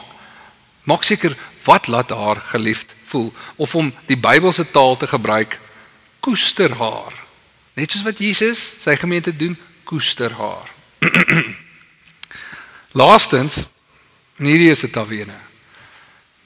[0.84, 5.60] maak seker wat laat haar geliefd voel of om die Bybelse taal te gebruik,
[6.20, 7.14] koester haar.
[7.74, 10.70] Net soos wat Jesus sy gemeente doen, koester haar.
[13.00, 13.66] Laastens,
[14.38, 15.40] hierdie is dit alweene.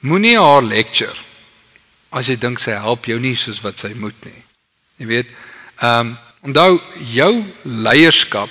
[0.00, 1.18] Moenie haar lecture
[2.10, 4.49] as jy dink sy help jou nie soos wat sy moet nie.
[5.00, 5.30] Jy weet,
[5.80, 6.80] ehm um, onthou
[7.12, 8.50] jou leierskap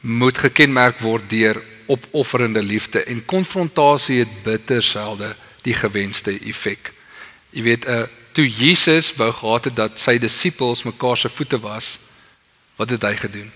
[0.00, 5.28] moet gekenmerk word deur opofferende liefde en konfrontasie het bitter selde
[5.62, 6.90] die gewenste effek.
[7.50, 11.94] Jy weet, uh toe Jesus wou gehad het dat sy disippels mekaar se voete was,
[12.76, 13.48] wat het hy gedoen?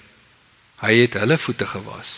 [0.81, 2.15] Hy het hulle voete gewas.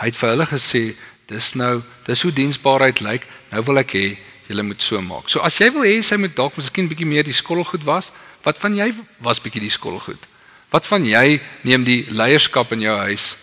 [0.00, 0.82] Hy het vir hulle gesê,
[1.28, 3.26] dis nou, dis hoe diensbaarheid lyk.
[3.52, 4.06] Nou wil ek hê
[4.48, 5.28] julle moet so maak.
[5.28, 8.08] So as jy wil hê sy moet dalk miskien bietjie meer die skottelgoed was,
[8.42, 10.26] wat van jy was bietjie die skottelgoed?
[10.70, 13.36] Wat van jy neem die leierskap in jou huis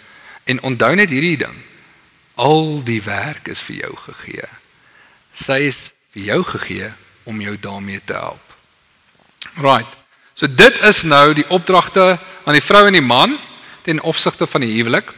[0.46, 1.58] en onthou net hierdie ding.
[2.36, 4.48] Al die werk is vir jou gegee.
[5.34, 5.80] Sy is
[6.14, 6.92] vir jou gegee
[7.26, 8.56] om jou daarmee te help.
[9.56, 9.98] Right.
[10.36, 13.38] So dit is nou die opdragte aan die vrou en die man
[13.88, 15.10] ten opsigte van die huwelik.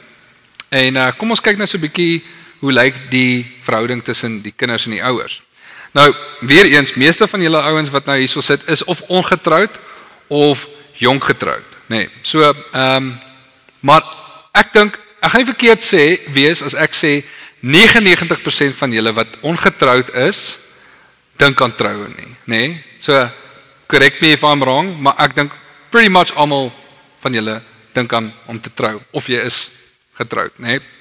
[0.70, 2.24] En uh, kom ons kyk nou so 'n bietjie
[2.60, 5.42] hoe lyk die verhouding tussen die kinders en die ouers.
[5.92, 9.80] Nou, weer eens, meeste van julle ouens wat nou hierso sit is of ongetroud
[10.28, 11.96] of jonk getroud, nê.
[11.96, 13.16] Nee, so ehm um,
[13.80, 14.04] maar
[14.58, 17.12] ek dink ek gaan nie verkeerd sê wees as ek sê
[17.62, 20.58] 99% van julle wat ongetroud is
[21.38, 22.58] dink aan troue nie, nê?
[22.58, 22.84] Nee?
[23.02, 23.14] So
[23.88, 25.54] correct me if I'm wrong, maar ek dink
[25.94, 26.72] pretty much almal
[27.22, 27.62] van julle
[27.94, 29.68] dink aan om te trou of jy is
[30.18, 30.78] getroud, nê?
[30.78, 30.96] Nee?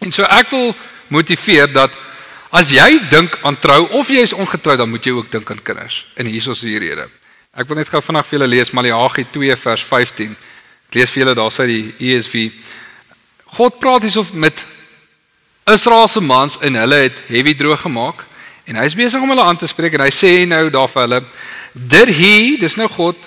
[0.00, 0.72] En so ek wil
[1.12, 1.96] motiveer dat
[2.50, 5.62] as jy dink aan trou of jy is ongetroud, dan moet jy ook dink aan
[5.62, 6.04] kinders.
[6.14, 7.06] En hier is die rede.
[7.54, 10.36] Ek wil net gou vinnig vir julle lees Maleagi 2 vers 15.
[10.90, 12.50] Ek lees vir julle daar sê die ESV
[13.56, 14.66] God praat hiersof met
[15.70, 18.24] Israel se mans en hulle het heavy droog gemaak
[18.70, 21.02] en hy is besig om hulle aan te spreek en hy sê nou daar vir
[21.06, 21.20] hulle
[21.74, 23.18] did he dis nou God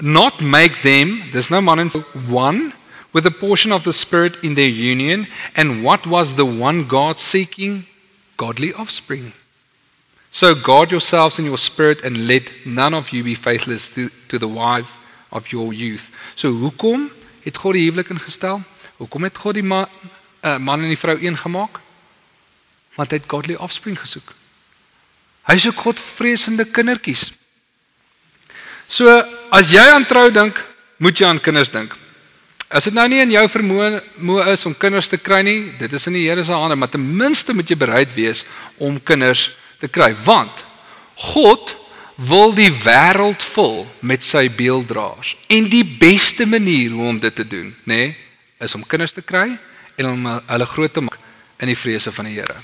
[0.00, 1.90] not make them there's no man in
[2.30, 2.72] one
[3.14, 7.18] with a portion of the spirit in their union and what was the one god
[7.18, 7.82] seeking
[8.36, 9.32] godly offspring.
[10.30, 14.38] So guard yourselves in your spirit and let none of you be faithless to, to
[14.38, 14.98] the wife
[15.30, 16.10] of your youth.
[16.34, 17.10] So hoekom
[17.44, 18.62] het god die huwelik ingestel?
[18.96, 19.86] Hoekom het god die man,
[20.42, 21.78] uh, man en die vrou een gemaak?
[22.94, 24.34] Want hy het godly offspring gesoek.
[25.46, 27.32] Hy soek godvreesende kindertjies.
[28.88, 29.10] So
[29.54, 30.58] as jy aan trou dink,
[30.98, 31.94] moet jy aan kinders dink.
[32.68, 35.92] As dit nou nie in jou vermoë mo is om kinders te kry nie, dit
[35.92, 38.44] is in die Here se hande, maar ten minste moet jy bereid wees
[38.82, 39.50] om kinders
[39.80, 40.64] te kry, want
[41.34, 41.74] God
[42.16, 45.34] wil die wêreld vul met sy beelddraers.
[45.50, 48.16] En die beste manier hoe om dit te doen, nê, nee,
[48.64, 49.48] is om kinders te kry
[49.98, 51.20] en om hulle groot te maak
[51.62, 52.56] in die vrese van die Here.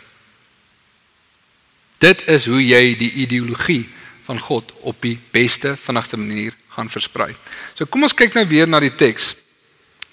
[2.00, 3.84] Dit is hoe jy die ideologie
[4.24, 7.32] van God op die beste vinnigste manier gaan versprei.
[7.74, 9.34] So kom ons kyk nou weer na die teks.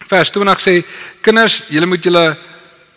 [0.06, 0.84] Vers 20 sê:
[1.22, 2.38] Kinders, julle moet julle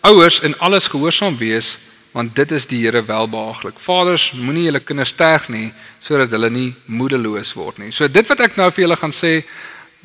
[0.01, 1.77] ouers in alles gehoorsaam wees,
[2.11, 3.79] want dit is die Here welbehaaglik.
[3.79, 7.91] Vaders, moenie julle kinders terg nie sodat hulle nie moedeloos word nie.
[7.93, 9.41] So dit wat ek nou vir julle gaan sê,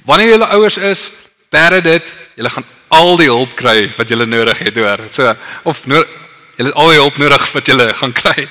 [0.07, 1.09] wanneer julle ouers is,
[1.51, 5.07] bere dit, julle gaan al die hulp kry wat julle nodig het, hoor.
[5.11, 5.33] So
[5.65, 6.05] of julle
[6.57, 8.47] het al die hulp nodig wat julle gaan kry.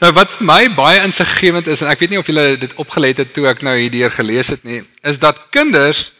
[0.00, 3.18] Nou wat vir my baie insiggewend is en ek weet nie of julle dit opgelet
[3.20, 6.10] het toe ek nou hierdeur gelees het nie, is dat kinders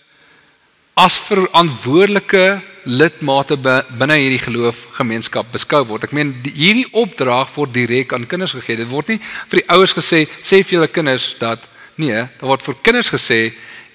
[1.01, 6.05] as verantwoordelike lidmate binne hierdie geloofgemeenskap beskou word.
[6.05, 8.77] Ek meen die, hierdie opdrag word direk aan kinders gegee.
[8.81, 11.65] Dit word nie vir die ouers gesê sê vir julle kinders dat
[12.01, 13.41] nee, daar word vir kinders gesê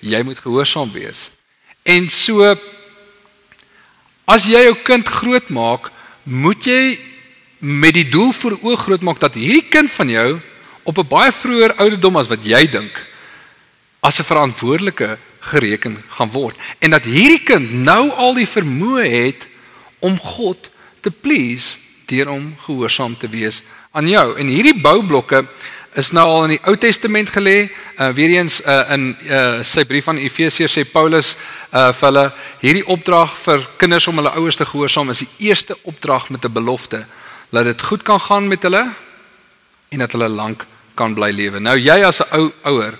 [0.06, 1.28] jy moet gehoorsaam wees.
[1.86, 2.56] En so
[4.26, 5.92] as jy jou kind grootmaak,
[6.26, 6.96] moet jy
[7.62, 10.30] met die doel voor oog groot maak dat hierdie kind van jou
[10.86, 12.94] op 'n baie vroeër ouderdom as wat jy dink
[14.02, 15.18] as 'n verantwoordelike
[15.52, 19.48] gereken gaan word en dat hierdie kind nou al die vermoë het
[20.00, 20.70] om God
[21.02, 21.78] te please
[22.10, 25.46] deur om gehoorsaam te wees aan jou en hierdie boublokke
[25.96, 27.70] is nou al in die Ou Testament gelê.
[27.96, 31.36] Uh weer eens uh in uh sy brief aan Efesiërs sê Paulus
[31.72, 32.26] uh vir hulle
[32.60, 36.52] hierdie opdrag vir kinders om hulle ouers te gehoorsaam is die eerste opdrag met 'n
[36.52, 37.06] belofte
[37.50, 38.84] dat dit goed kan gaan met hulle
[39.90, 41.60] en dat hulle lank kan bly lewe.
[41.60, 42.94] Nou jy as 'n ou ouer,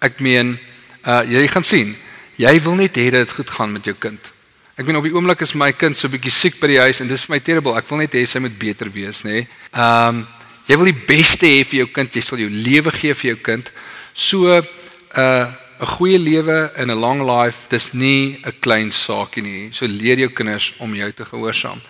[0.00, 0.58] ek meen
[1.06, 1.96] uh jy gaan sien,
[2.36, 4.32] jy wil net hê dit goed gaan met jou kind.
[4.76, 7.08] Ek meen op die oomblik is my kind so bietjie siek by die huis en
[7.10, 7.74] dis vir my terrible.
[7.76, 9.42] Ek wil net hê sy moet beter wees, nê.
[9.42, 9.48] Nee.
[9.76, 10.24] Um
[10.68, 12.14] jy wil die beste hê vir jou kind.
[12.14, 13.72] Jy sal jou lewe gee vir jou kind.
[14.14, 15.46] So uh
[15.82, 19.70] 'n goeie lewe en 'n long life, dis nie 'n klein saakie nie.
[19.72, 21.80] So leer jou kinders om jou te gehoorsaam.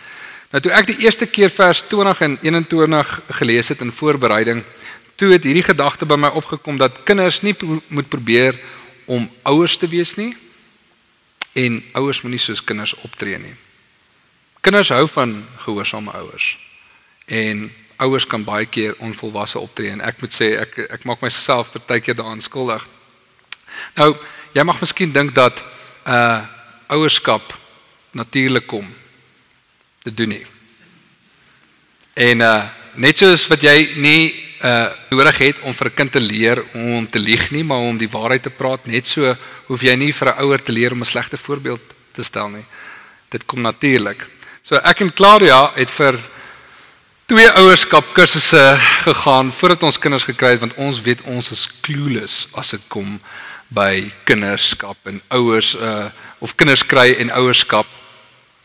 [0.51, 4.65] Nou toe ek die eerste keer vers 20 en 21 gelees het in voorbereiding,
[5.17, 8.59] toe het hierdie gedagte by my opgekom dat kinders nie pro moet probeer
[9.05, 10.33] om ouers te wees nie
[11.53, 13.55] en ouers moenie soos kinders optree nie.
[14.61, 15.35] Kinders hou van
[15.65, 16.57] gehoorsame ouers.
[17.27, 21.73] En ouers kan baie keer onvolwasse optree en ek moet sê ek ek maak myself
[21.75, 22.85] partykeer daaraan skuldig.
[23.99, 24.13] Nou,
[24.55, 25.63] jy mag miskien dink dat
[26.07, 26.43] uh
[26.93, 27.55] ouerskap
[28.13, 28.89] natuurlik kom
[30.05, 30.47] te doen nie.
[32.15, 36.21] En uh net soos wat jy nie uh nodig het om vir 'n kind te
[36.21, 39.95] leer om te lieg nie, maar om die waarheid te praat, net so hoef jy
[39.97, 41.81] nie vir 'n ouer te leer om 'n slegte voorbeeld
[42.13, 42.65] te stel nie.
[43.29, 44.27] Dit kom natuurlik.
[44.63, 46.19] So ek en Claudia het vir
[47.27, 52.49] twee ouerskap kursusse gegaan voordat ons kinders gekry het want ons weet ons is clueless
[52.53, 53.21] as dit kom
[53.69, 57.87] by kinderskap en ouers uh of kinders kry en ouerskap.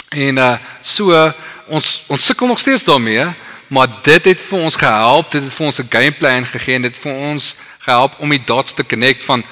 [0.10, 1.33] En uh so
[1.67, 3.25] ons ons sukkel nog steeds daarmee,
[3.67, 6.93] maar dit het vir ons gehelp, dit het vir ons 'n gameplan gegee en dit
[6.95, 9.43] het vir ons gehelp om die dots te connect van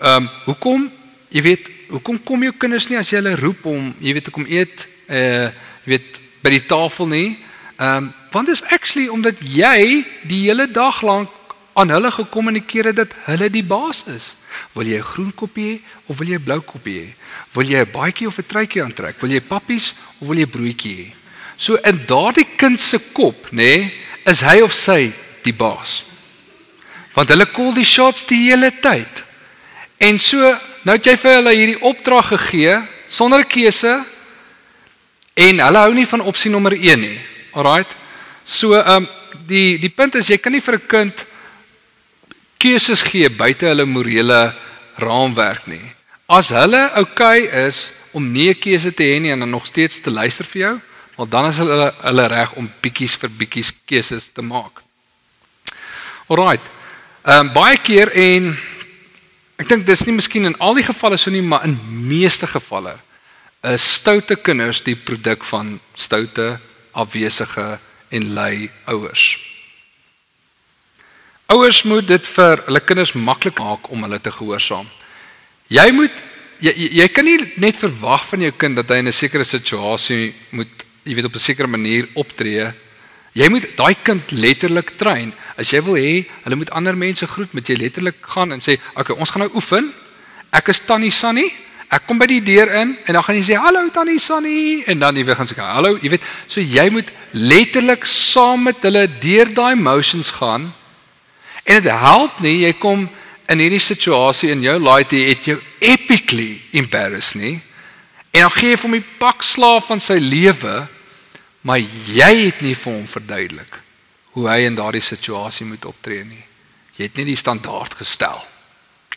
[0.00, 0.90] ehm um, hoekom
[1.28, 4.30] jy weet, hoekom kom jou kinders nie as jy hulle roep om jy weet te
[4.30, 5.50] kom eet uh
[5.84, 7.38] jy weet by die tafel nie?
[7.76, 11.28] Ehm um, want dit is actually omdat jy die hele dag lank
[11.72, 14.34] aan hulle gekommunikeer het dat hulle die baas is.
[14.72, 17.08] Wil jy 'n groen koppie hê of wil jy 'n blou koppie hê?
[17.52, 19.20] Wil jy 'n baadjie of 'n truitjie aantrek?
[19.20, 21.19] Wil jy pappies of wil jy broodjie hê?
[21.60, 23.90] So in daardie kind se kop, nê, nee,
[24.30, 25.10] is hy of sy
[25.44, 26.00] die baas.
[27.12, 29.24] Want hulle call die shots die hele tyd.
[30.00, 30.40] En so
[30.86, 32.78] nou het jy vir hulle hierdie opdrag gegee
[33.12, 33.98] sonder keuse
[35.36, 37.18] en hulle hou nie van opsie nommer 1 nie.
[37.52, 37.92] Alraight.
[38.44, 39.08] So ehm um,
[39.46, 41.26] die die punt is jy kan nie vir 'n kind
[42.58, 44.54] keuses gee buite hulle morele
[44.98, 45.82] raamwerk nie.
[46.28, 49.66] As hulle oukei okay is om nie 'n keuse te hê nie en dan nog
[49.66, 50.80] steeds te luister vir jou,
[51.20, 54.80] wel dan is hulle hulle reg om bietjies vir bietjies keuses te maak.
[56.32, 56.64] Alraight.
[57.28, 58.54] Ehm um, baie keer en
[59.60, 61.76] ek dink dis nie miskien in al die gevalle so nie, maar in
[62.08, 62.96] meeste gevalle
[63.68, 66.54] is stoute kinders die produk van stoute,
[66.96, 67.76] afwesige
[68.08, 69.36] en lui ouers.
[71.52, 74.88] Ouers moet dit vir hulle kinders maklik maak om hulle te gehoorsaam.
[75.68, 76.24] Jy moet
[76.64, 80.32] jy, jy kan nie net verwag van jou kind dat hy in 'n sekere situasie
[80.56, 82.72] moet jy weet op 'n sekere manier optree.
[83.32, 85.32] Jy moet daai kind letterlik train.
[85.56, 88.78] As jy wil hê hulle moet ander mense groet, moet jy letterlik gaan en sê,
[88.94, 89.92] "Oké, okay, ons gaan nou oefen.
[90.52, 91.52] Ek is Tannie Sunny.
[91.90, 94.98] Ek kom by die deur in en dan gaan jy sê, "Hallo Tannie Sunny." En
[94.98, 99.08] dan jy weer gaan sê, "Hallo." Jy weet, so jy moet letterlik saam met hulle
[99.20, 100.72] deur daai emotions gaan.
[101.64, 103.08] En dit help nie jy kom
[103.48, 107.60] in hierdie situasie in jou laaitie het jou epically embarrassed nie.
[108.30, 110.86] En dan gee jy hom die pak slaaf van sy lewe,
[111.66, 113.80] maar jy het nie vir hom verduidelik
[114.36, 116.44] hoe hy in daardie situasie moet optree nie.
[116.96, 118.38] Jy het nie die standaard gestel.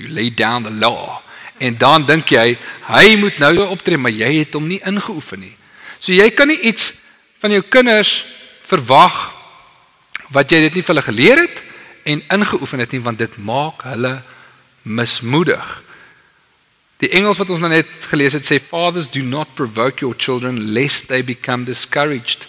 [0.02, 1.20] You lay down the law.
[1.62, 2.56] En dan dink jy
[2.90, 5.54] hy moet nou optree, maar jy het hom nie ingeoefen nie.
[6.00, 6.92] So jy kan nie iets
[7.44, 8.24] van jou kinders
[8.66, 9.16] verwag
[10.34, 11.62] wat jy dit nie vir hulle geleer het
[12.10, 14.18] en ingeoefen het nie want dit maak hulle
[14.84, 15.68] mismoedig.
[17.04, 20.62] Die Engels wat ons nou net gelees het sê fathers do not provoke your children
[20.72, 22.48] lest they become discouraged.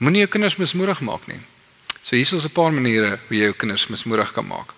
[0.00, 1.40] Moenie jou kinders mismoedig maak nie.
[2.00, 4.72] So hier is 'n paar maniere hoe jy jou kinders mismoedig kan maak.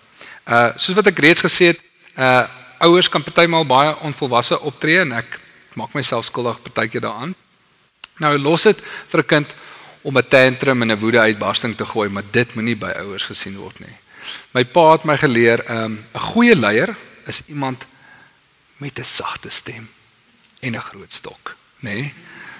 [0.47, 1.79] Uh soos wat ek reeds gesê het,
[2.17, 2.47] uh
[2.79, 5.39] ouers kan partymal baie onvolwasse optree en ek
[5.75, 7.35] maak myself skuldig partykeer daaraan.
[8.19, 9.47] Nou los dit vir 'n kind
[10.01, 13.57] om 'n tantrum en 'n woede uitbarsting te gooi, maar dit moenie by ouers gesien
[13.57, 13.95] word nie.
[14.51, 16.95] My pa het my geleer, um 'n goeie leier
[17.29, 17.85] is iemand
[18.77, 19.89] met 'n sagte stem
[20.59, 21.93] en 'n groot stok, nê?
[21.93, 22.13] Nee?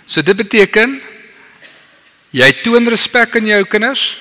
[0.05, 1.01] So dit beteken
[2.29, 4.17] jy toon respek aan jou kinders,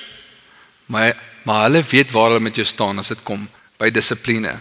[0.85, 4.59] maar maar hulle weet waar hulle met jou staan as dit kom by dissipline.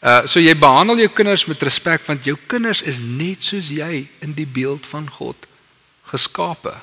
[0.00, 4.08] Uh so jy behandel jou kinders met respek want jou kinders is net soos jy
[4.24, 5.46] in die beeld van God
[6.10, 6.74] geskape.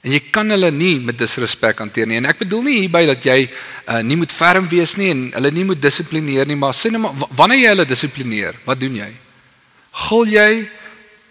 [0.00, 2.16] En jy kan hulle nie met disrespek hanteer nie.
[2.16, 5.50] En ek bedoel nie hierby dat jy uh, nie moet ferm wees nie en hulle
[5.52, 9.10] nie moet dissiplineer nie, maar sien maar wanneer jy hulle dissiplineer, wat doen jy?
[10.06, 10.50] Gil jy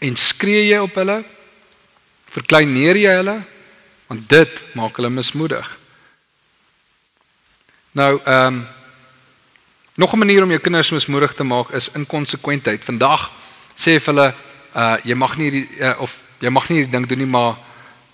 [0.05, 1.23] en skree jy op hulle?
[2.29, 3.39] Verkleineer jy hulle?
[4.09, 5.65] Want dit maak hulle mismoedig.
[7.97, 8.67] Nou, ehm um,
[9.99, 12.85] nog 'n manier om jou kinders mismoedig te maak is inkonsekwentheid.
[12.85, 13.31] Vandag
[13.75, 14.33] sê vir hulle
[14.75, 17.57] uh jy mag nie die, uh, of jy mag nie die ding doen nie, maar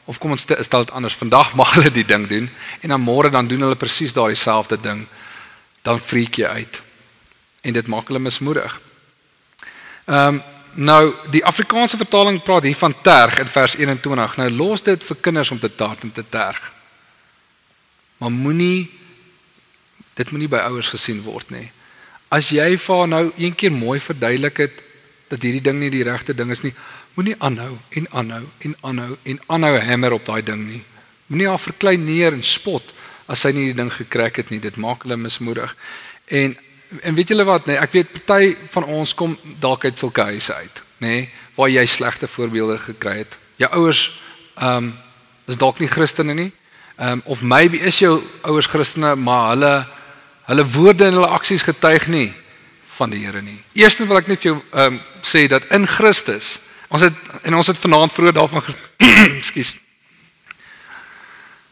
[0.06, 1.18] Of kom ons stel dit anders.
[1.18, 2.50] Vandag mag hulle die ding doen
[2.82, 5.06] en dan môre dan doen hulle presies daardie selfde ding.
[5.82, 6.82] Dan freak jy uit.
[7.62, 8.82] En dit maak hulle mismoedig.
[10.06, 10.44] Ehm um,
[10.76, 14.34] nou die Afrikaanse vertaling praat hier van terg in vers 21.
[14.38, 16.60] Nou los dit vir kinders om te taart en te terg.
[18.18, 18.92] Maar moenie
[20.16, 21.70] dit moenie by ouers gesien word nie.
[22.28, 24.84] As jy vir nou een keer mooi verduidelik het
[25.32, 26.74] dat hierdie ding nie die regte ding is nie,
[27.16, 30.84] moenie aanhou en aanhou en aanhou en aanhou hamer op daai ding nie.
[31.28, 32.94] Moenie haar verklein neer en spot
[33.32, 34.62] as sy nie die ding gekrak het nie.
[34.62, 35.76] Dit maak hulle mismoedig.
[36.28, 36.58] En
[37.02, 40.54] en weet julle wat, nee, ek weet party van ons kom dalk uit sulke huise
[40.54, 41.24] uit, nê, nee,
[41.58, 43.40] waar jy slegte voorbeelde gekry het.
[43.60, 44.06] Jou ouers
[44.56, 44.94] ehm um,
[45.46, 46.52] is dalk nie Christene nie.
[46.96, 49.74] Ehm um, of maybe is jou ouers Christene, maar hulle
[50.46, 52.30] hulle woorde en hulle aksies getuig nie
[52.98, 53.58] van die Here nie.
[53.74, 57.14] Eerstens wil ek net vir jou ehm um, sê dat in Christus, ons het
[57.44, 58.64] en ons het vanaand vroeg daarvan
[59.40, 59.76] ekskuus.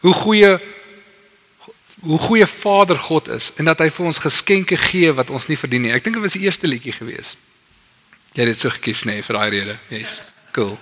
[0.00, 0.58] hoe goeie
[2.04, 5.56] hoe goeie Vader God is en dat hy vir ons geskenke gee wat ons nie
[5.56, 5.92] verdien nie.
[5.92, 7.36] Ek dink dit was die eerste liedjie gewees.
[8.34, 9.76] Jy het dit so gekies nê nee, vir daai rede.
[9.94, 10.18] Yes.
[10.52, 10.74] Cool.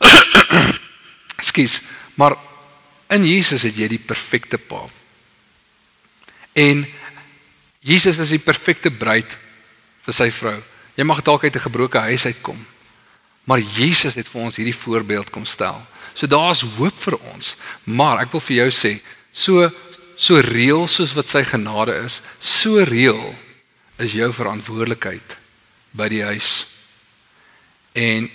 [1.48, 1.82] Skielik,
[2.18, 2.38] maar
[3.14, 4.80] in Jesus het jy die perfekte pa.
[6.58, 6.86] En
[7.84, 9.36] Jesus is die perfekte bruid
[10.06, 10.56] vir sy vrou.
[10.98, 12.58] Jy mag dalk uit 'n gebroke huis uitkom,
[13.48, 15.80] maar Jesus het vir ons hierdie voorbeeld kom stel.
[16.12, 17.54] So daar's hoop vir ons,
[17.88, 18.98] maar ek wil vir jou sê,
[19.32, 19.70] so
[20.18, 23.30] so reël soos wat sy genade is, so reël
[24.02, 25.36] is jou verantwoordelikheid
[25.94, 26.66] by die huis.
[27.94, 28.26] En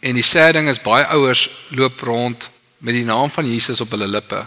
[0.00, 2.48] En die sê ding is baie ouers loop rond
[2.78, 4.44] met die naam van Jesus op hulle lippe,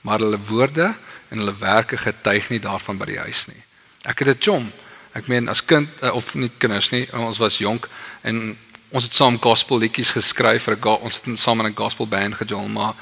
[0.00, 0.94] maar hulle woorde
[1.28, 3.60] en hulle werke getuig nie daarvan by die huis nie.
[4.08, 4.70] Ek het dit chom.
[5.16, 7.88] Ek meen as kind eh, of nie kinders nie, ons was jonk
[8.24, 8.56] en
[8.96, 12.68] ons het saam gospel liedjies geskryf vir ons het saam in 'n gospel band gejol,
[12.68, 12.94] maar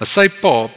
[0.00, 0.68] as sy pa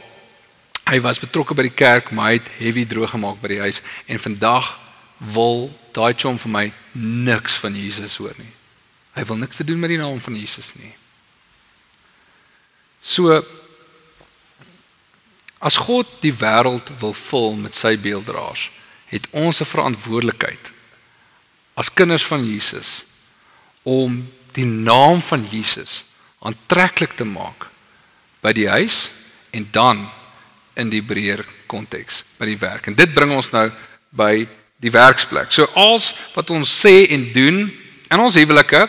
[0.86, 3.82] hy was betrokke by die kerk, maar hy het heavy droog gemaak by die huis
[4.06, 4.78] en vandag
[5.18, 8.52] wil daai chom vir my niks van Jesus hoor nie.
[9.14, 10.94] Hy wil niks te doen met die naam van Jesus nie.
[13.02, 13.42] So
[15.58, 18.70] as God die wêreld wil vul met sy beelddraers,
[19.06, 20.70] het ons 'n verantwoordelikheid
[21.74, 23.04] as kinders van Jesus
[23.82, 24.22] om
[24.56, 26.02] die naam van Jesus
[26.42, 27.68] aantreklik te maak
[28.42, 29.10] by die huis
[29.54, 30.02] en dan
[30.74, 32.88] in die breër konteks by die werk.
[32.88, 33.68] En dit bring ons nou
[34.16, 34.46] by
[34.82, 35.52] die werksplek.
[35.54, 37.64] So als wat ons sê en doen
[38.12, 38.86] in ons huwelike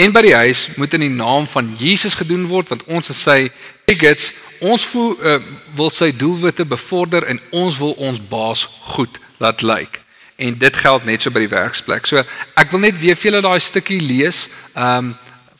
[0.00, 3.22] en by die huis moet in die naam van Jesus gedoen word want ons is
[3.22, 3.50] sy
[3.88, 5.38] tickets ons voel, uh,
[5.76, 10.00] wil sy doelwitte bevorder en ons wil ons baas goed laat lyk
[10.40, 12.08] en dit geld net so by die werksplek.
[12.08, 12.22] So
[12.58, 15.12] ek wil net weer vir julle daai stukkie lees um,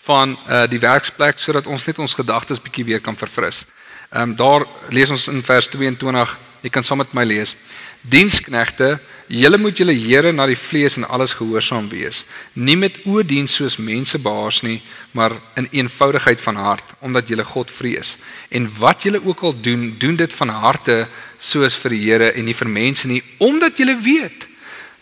[0.06, 3.64] van uh, die werksplek sodat ons net ons gedagtes bietjie weer kan verfris.
[4.10, 7.54] Um, daar lees ons in vers 22 jy kan saam met my lees.
[8.00, 8.98] Diensknegte
[9.30, 12.24] Julle moet julle Here na die vlees en alles gehoorsaam wees,
[12.58, 14.80] nie met oordien soos mense behaars nie,
[15.14, 18.16] maar in eenvoudigheid van hart, omdat julle God vrees.
[18.50, 21.04] En wat julle ook al doen, doen dit van harte
[21.38, 24.49] soos vir die Here en nie vir mense nie, omdat julle weet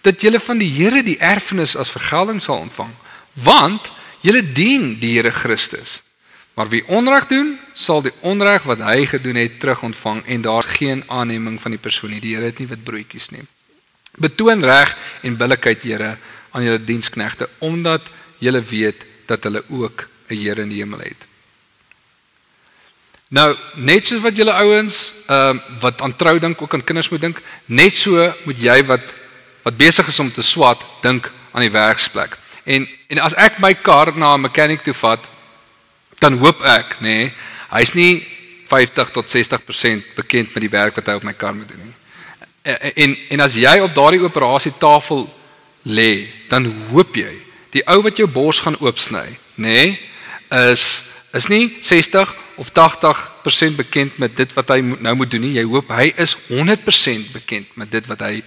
[0.01, 2.93] dat julle van die Here die erfenis as vergelding sal ontvang,
[3.33, 3.91] want
[4.21, 6.03] julle dien die Here Christus.
[6.55, 11.05] Maar wie onreg doen, sal die onreg wat hy gedoen het terugontvang en daar geen
[11.07, 12.21] aanneming van die persoon nie.
[12.21, 13.45] Die Here het nie wit broodjies nie.
[14.19, 16.17] Betoon reg en billikheid, Here,
[16.51, 18.03] aan julle diensknegte omdat
[18.43, 21.27] julle weet dat hulle ook 'n Here in die hemel het.
[23.29, 27.09] Nou, net soos wat julle ouens ehm uh, wat aan trou dink, ook aan kinders
[27.09, 29.15] moet dink, net so moet jy wat
[29.69, 32.39] wat besig is om te swat, dink aan die werksplek.
[32.65, 35.21] En en as ek my kar na 'n mechanic toe vat,
[36.21, 37.33] dan hoop ek, nê, nee,
[37.71, 38.27] hy's nie
[38.69, 41.95] 50 tot 60% bekend met die werk wat hy op my kar moet doen nie.
[42.63, 45.29] Eh, en en as jy op daardie operasietafel
[45.85, 47.33] lê, dan hoop jy
[47.71, 49.99] die ou wat jou bors gaan oopsny, nê, nee,
[50.51, 51.03] is
[51.33, 55.53] is nie 60 of 80% bekend met dit wat hy nou moet doen nie.
[55.53, 58.43] Jy hoop hy is 100% bekend met dit wat hy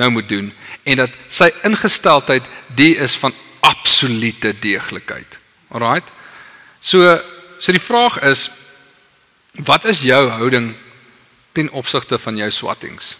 [0.00, 0.48] nou moet doen
[0.88, 2.46] en dat sy ingesteldheid
[2.78, 5.38] die is van absolute deeglikheid.
[5.68, 6.08] Alraight.
[6.80, 7.18] So
[7.60, 8.48] so die vraag is
[9.66, 10.72] wat is jou houding
[11.52, 13.16] ten opsigte van jou swattings?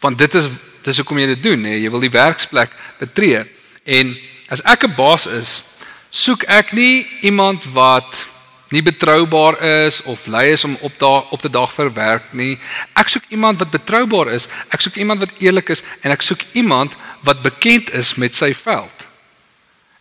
[0.00, 0.48] Want dit is
[0.86, 1.74] dis hoekom jy dit doen, hè?
[1.74, 3.42] Jy wil die werksplek betree.
[3.84, 4.14] En
[4.48, 5.62] as ek 'n baas is,
[6.10, 8.26] soek ek nie iemand wat
[8.74, 12.58] nie betroubaar is of lui is om op daar op te dag vir werk nie.
[12.98, 14.48] Ek soek iemand wat betroubaar is.
[14.74, 16.96] Ek soek iemand wat eerlik is en ek soek iemand
[17.26, 19.06] wat bekend is met sy veld.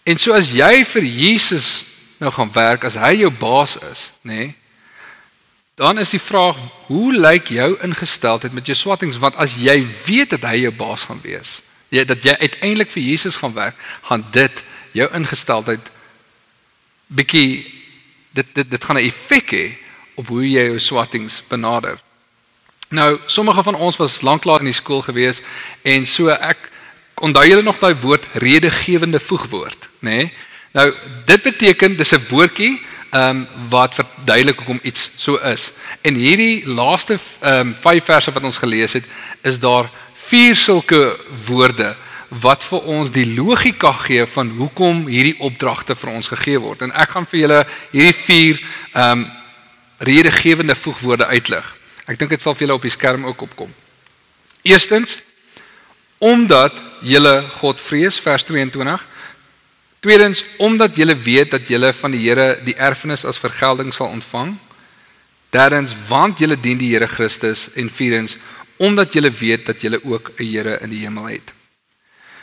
[0.03, 1.84] En so as jy vir Jesus
[2.18, 4.45] nou gaan werk as hy jou baas is, nê?
[4.45, 4.53] Nee,
[5.76, 6.55] Dan is die vraag,
[6.88, 11.03] hoe lyk jou ingesteldheid met jou swattings want as jy weet dat hy jou baas
[11.09, 11.59] gaan wees,
[11.91, 13.76] jy dat jy uiteindelik vir Jesus gaan werk,
[14.07, 14.61] gaan dit
[14.95, 15.91] jou ingesteldheid
[17.11, 17.66] bietjie
[18.36, 19.67] dit dit dit gaan 'n effek hê
[20.15, 21.99] op hoe jy jou swattings benader.
[22.89, 25.41] Nou, sommige van ons was lanklaas in die skool gewees
[25.81, 26.71] en so ek
[27.15, 30.09] onthou julle nog daai woord redegewende voegwoord, nê?
[30.09, 30.33] Nee?
[30.75, 30.93] Nou,
[31.25, 35.71] dit beteken dis 'n woordjie ehm um, wat verduidelik hoekom iets so is.
[36.01, 39.05] En hierdie laaste ehm um, 5 verse wat ons gelees het,
[39.41, 41.95] is daar vier sulke woorde
[42.41, 46.81] wat vir ons die logika gee van hoekom hierdie opdragte vir ons gegee word.
[46.81, 48.61] En ek gaan vir julle hierdie vier
[48.93, 49.25] ehm um,
[50.05, 51.63] redegewende voegwoorde uitlig.
[52.05, 53.69] Ek dink dit sal vir julle op die skerm ook opkom.
[54.61, 55.21] Eerstens
[56.19, 59.05] omdat julle God vrees vers 22
[60.05, 64.51] Tweedens, omdat julle weet dat julle van die Here die erfenis as vergelding sal ontvang.
[65.49, 68.38] Derdens, want julle dien die Here Christus en vierdens,
[68.77, 71.55] omdat julle weet dat julle ook 'n Here in die hemel het.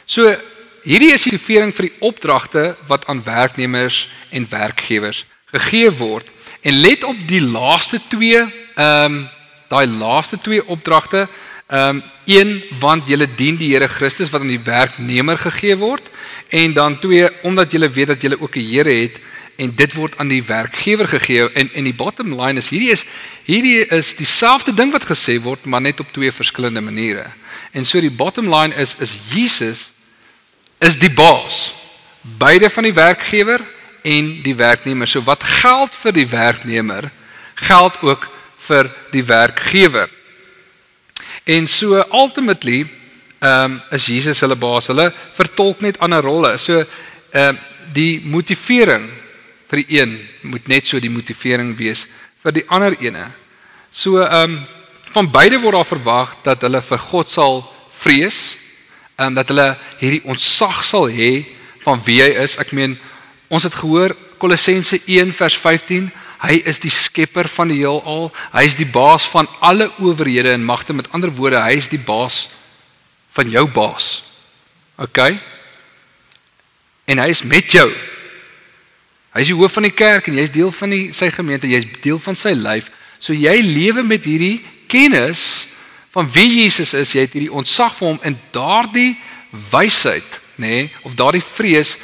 [0.06, 0.34] So,
[0.82, 6.26] hierdie is die motivering vir die opdragte wat aan werknemers en werkgewers gegee word.
[6.62, 8.42] En let op die laaste twee,
[8.74, 9.28] ehm um,
[9.72, 11.28] daai laaste twee opdragte,
[11.68, 16.10] ehm um, een want julle dien die Here Christus wat aan die werknemer gegee word
[16.52, 19.16] En dan twee, omdat jy weet dat jy ook 'n Here het
[19.62, 23.04] en dit word aan die werkgewer gegee en en die bottom line is hierdie is
[23.46, 27.26] hierdie is dieselfde ding wat gesê word maar net op twee verskillende maniere.
[27.72, 29.90] En so die bottom line is is Jesus
[30.82, 31.74] is die baas
[32.22, 33.62] beide van die werkgewer
[34.02, 35.06] en die werknemer.
[35.06, 37.10] So wat geld vir die werknemer
[37.54, 38.26] geld ook
[38.66, 40.10] vir die werkgewer.
[41.44, 42.86] En so ultimately
[43.42, 44.86] ehm um, is Jesus hulle baas.
[44.86, 46.56] Hulle vertolk net ander rolle.
[46.58, 49.10] So ehm uh, die motivering
[49.72, 50.18] vir die een
[50.52, 52.04] moet net so die motivering wees
[52.44, 53.30] vir die ander ene.
[53.90, 54.62] So ehm um,
[55.12, 57.58] van beide word daar verwag dat hulle vir God sal
[57.92, 58.56] vrees,
[59.16, 59.70] ehm um, dat hulle
[60.00, 61.46] hierdie ontsag sal hê
[61.84, 62.58] van wie hy is.
[62.60, 62.98] Ek meen
[63.48, 66.10] ons het gehoor Kolossense 1 vers 15
[66.42, 68.32] Hy is die skepper van die heelal.
[68.50, 70.94] Hy is die baas van alle owerhede en magte.
[70.94, 72.48] Met ander woorde, hy is die baas
[73.30, 74.24] van jou baas.
[74.98, 75.20] OK?
[77.06, 77.86] En hy is met jou.
[79.32, 81.86] Hy is die hoof van die kerk en jy's deel van die sy gemeente, jy's
[82.04, 82.90] deel van sy lyf.
[83.22, 84.60] So jy lewe met hierdie
[84.92, 85.66] kennis
[86.12, 87.14] van wie Jesus is.
[87.16, 89.14] Jy het hierdie ontzag vir hom en daardie
[89.72, 91.96] wysheid, nê, nee, of daardie vrees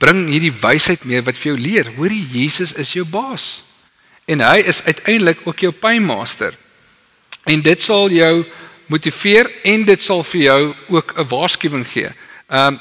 [0.00, 1.90] bring hierdie wysheid mee wat vir jou leer.
[1.98, 3.62] Hoorie, Jesus is jou baas.
[4.28, 6.56] En hy is uiteindelik ook jou pynmeester.
[7.44, 8.44] En dit sal jou
[8.88, 12.08] motiveer en dit sal vir jou ook 'n waarskuwing gee.
[12.48, 12.80] Ehm um,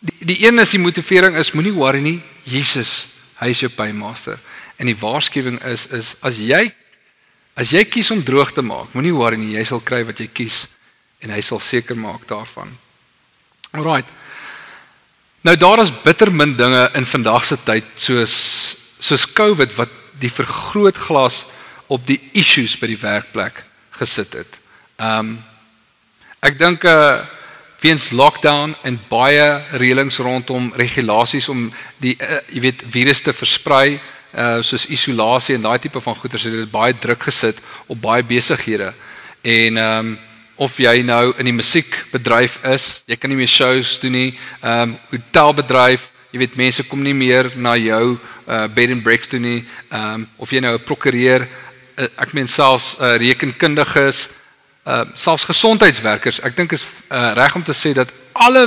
[0.00, 3.06] die die een is die motivering is moenie worry nie, Jesus,
[3.40, 4.38] hy is jou pynmaster.
[4.80, 6.70] En die waarskuwing is is as jy
[7.54, 10.30] as jy kies om droog te maak, moenie worry nie, jy sal kry wat jy
[10.32, 10.64] kies
[11.20, 12.70] en hy sal seker maak daarvan.
[13.76, 14.08] Alraight.
[15.44, 18.34] Nou daar is bitter min dinge in vandag se tyd soos
[19.02, 19.90] soos COVID wat
[20.22, 21.42] die vergrootglas
[21.92, 23.62] op die issues by die werkplek
[23.98, 24.58] gesit het.
[24.98, 25.38] Ehm um,
[26.42, 27.22] ek dink uh
[27.82, 31.66] weens lockdown en baie reëlings rondom regulasies om
[31.98, 34.00] die uh, jy weet virus te versprei
[34.32, 38.24] uh soos isolasie en daai tipe van goeders het dit baie druk gesit op baie
[38.24, 38.92] besighede.
[39.42, 40.18] En ehm um,
[40.56, 44.38] of jy nou in die musiekbedryf is, jy kan nie meer shows doen nie.
[44.60, 49.34] Ehm um, hotelbedryf, jy weet mense kom nie meer na jou uh bed and breakfast
[49.34, 49.64] toe nie.
[49.90, 51.48] Ehm um, of jy nou 'n prokureur,
[51.98, 54.28] uh, ek meen selfs 'n uh, rekenkundiges
[54.86, 58.66] uh selfs gesondheidswerkers, ek dink is uh, reg om te sê dat alle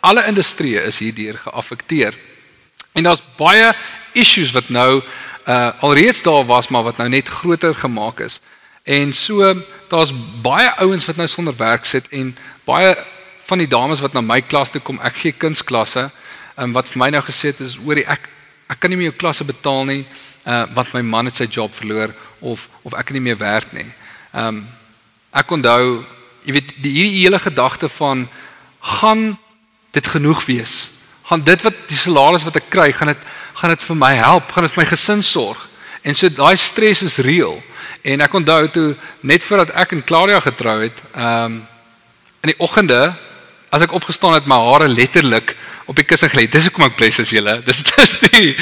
[0.00, 2.14] alle industrieë is hierdeur geaffekteer.
[2.94, 3.72] En daar's baie
[4.12, 5.02] issues wat nou
[5.46, 8.40] uh alreeds daar was maar wat nou net groter gemaak is.
[8.82, 9.54] En so
[9.88, 10.12] daar's
[10.42, 12.96] baie ouens wat nou sonder werk sit en baie
[13.46, 16.08] van die dames wat na my klas toe kom, ek gee kunsklasse,
[16.58, 18.28] um, wat vir my nou gesê het is hoorie ek
[18.66, 20.02] ek kan nie meer jou klasse betaal nie,
[20.46, 23.72] uh want my man het sy job verloor of of ek kan nie meer werk
[23.74, 23.86] nie.
[24.34, 24.64] Um
[25.36, 26.02] Ek onthou,
[26.46, 28.24] jy weet, die hierdie hele gedagte van
[28.96, 29.34] gaan
[29.96, 30.86] dit genoeg wees?
[31.28, 34.50] Gaan dit wat die salaris wat ek kry, gaan dit gaan dit vir my help?
[34.52, 35.62] Gaan dit vir my gesin sorg?
[36.06, 37.56] En so daai stres is reëel.
[38.06, 38.88] En ek onthou toe
[39.26, 41.64] net voordat ek en Claudia getrou het, ehm um,
[42.44, 43.00] in die oggende
[43.74, 45.56] as ek opgestaan het, my hare letterlik
[45.90, 46.44] op die kussing gelê.
[46.46, 47.56] Dis hoekom ek bless as julle.
[47.66, 48.52] Dis dis die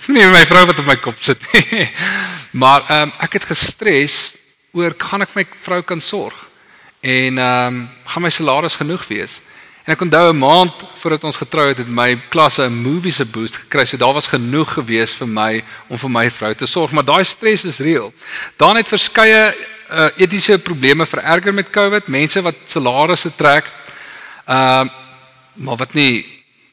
[0.00, 1.88] Dis nie my vrou wat op my kop sit nie.
[2.60, 4.20] Maar ehm um, ek het gestres
[4.72, 6.36] oor gaan ek vir my vrou kan sorg
[7.00, 9.40] en ehm um, gaan my salaris genoeg wees.
[9.84, 13.24] En ek onthou 'n maand voordat ons getrou het, het my klasse 'n movie se
[13.24, 13.84] boost gekry.
[13.84, 17.24] So daar was genoeg gewees vir my om vir my vrou te sorg, maar daai
[17.24, 18.12] stres is reëel.
[18.56, 19.54] Daar het verskeie
[19.90, 23.64] uh, etiese probleme vererger met COVID, mense wat salarisse trek.
[24.46, 24.90] Ehm uh,
[25.54, 26.26] maar wat nie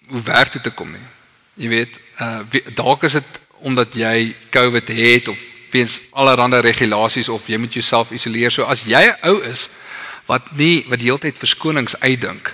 [0.07, 1.07] hoe werk dit te kom nie.
[1.53, 2.39] Jy weet, uh
[2.75, 5.37] dalk is dit omdat jy COVID het of
[5.71, 8.51] weens allerlei regulasies of jy moet jouself isoleer.
[8.51, 9.69] So as jy 'n ou is
[10.25, 12.53] wat nie wat heeltyd verskonings uitdink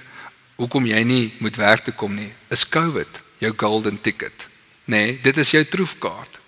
[0.56, 4.48] hoekom jy nie moet werk toe kom nie, is COVID jou golden ticket.
[4.86, 6.40] Nee, dit is jou troefkaart.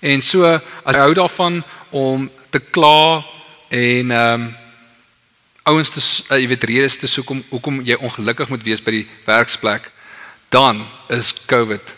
[0.00, 3.24] En so as jy hou daarvan om te kla
[3.68, 4.50] en ehm um,
[5.62, 8.90] ouens te uh, jy weet redes te soek om hoekom jy ongelukkig moet wees by
[8.90, 9.84] die werksplek,
[10.50, 11.94] dan is COVID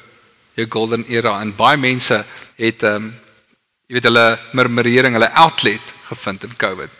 [0.54, 2.24] jou golden era en baie mense
[2.60, 3.12] het ehm um,
[3.84, 6.92] jy weet hulle murmurering, hulle outlet gevind in COVID.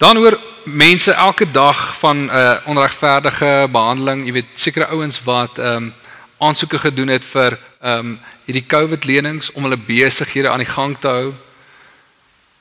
[0.00, 5.58] Dan hoor mense elke dag van 'n uh, onregverdige behandeling, jy weet sekere ouens wat
[5.58, 5.94] ehm um,
[6.40, 10.96] aansoeke gedoen het vir ehm um, hierdie COVID lenings om hulle besighede aan die gang
[10.98, 11.34] te hou.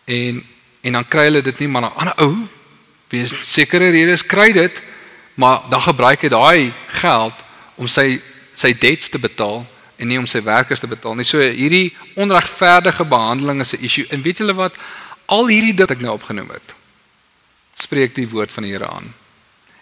[0.05, 0.43] En
[0.81, 2.47] en dan kry hulle dit nie maar 'n ander ou
[3.09, 4.81] wees sekere redes kry dit,
[5.33, 7.33] maar dan gebruik hy daai geld
[7.75, 8.21] om sy
[8.53, 9.65] sy debts te betaal
[9.99, 11.27] en nie om sy werkers te betaal nie.
[11.27, 14.07] So hierdie onregverdige behandeling is 'n issue.
[14.09, 14.77] En weet julle wat?
[15.25, 16.75] Al hierdie dit ek nou opgenoem het,
[17.75, 19.13] spreek die woord van die Here aan.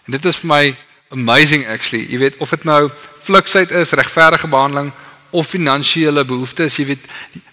[0.06, 0.76] En dit is vir my
[1.10, 2.06] amazing actually.
[2.10, 2.90] Jy weet of dit nou
[3.22, 4.92] fluksheid is, regverdige behandeling
[5.30, 7.04] of finansiële behoeftes, jy weet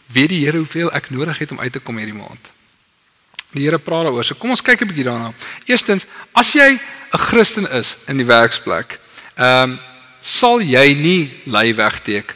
[0.06, 2.52] weet die Here hoeveel ek nodig het om uit te kom hierdie maand.
[3.52, 4.24] Die Here praat daaroor.
[4.24, 5.34] So kom ons kyk 'n bietjie daarna.
[5.66, 6.80] Eerstens, as jy
[7.14, 9.00] 'n Christen is in die werksplek,
[9.36, 9.80] ehm um,
[10.22, 12.36] sal jy nie lei wegsteek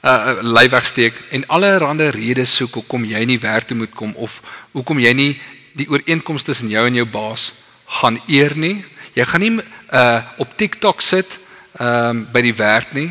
[0.00, 4.40] uh lei wegsteek en allerlei redes soek hoekom jy nie werk toe moet kom of
[4.72, 5.32] hoekom jy nie
[5.76, 7.52] die ooreenkomste tussen jou en jou baas
[8.00, 8.84] gaan eer nie.
[9.14, 9.52] Jy gaan nie
[9.92, 11.38] uh op TikTok sit
[11.78, 13.10] ehm um, by die werk nie.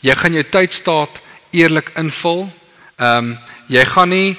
[0.00, 2.48] Jy gaan jou tydstaat eerlik invul.
[2.96, 3.38] Ehm um,
[3.68, 4.36] jy gaan nie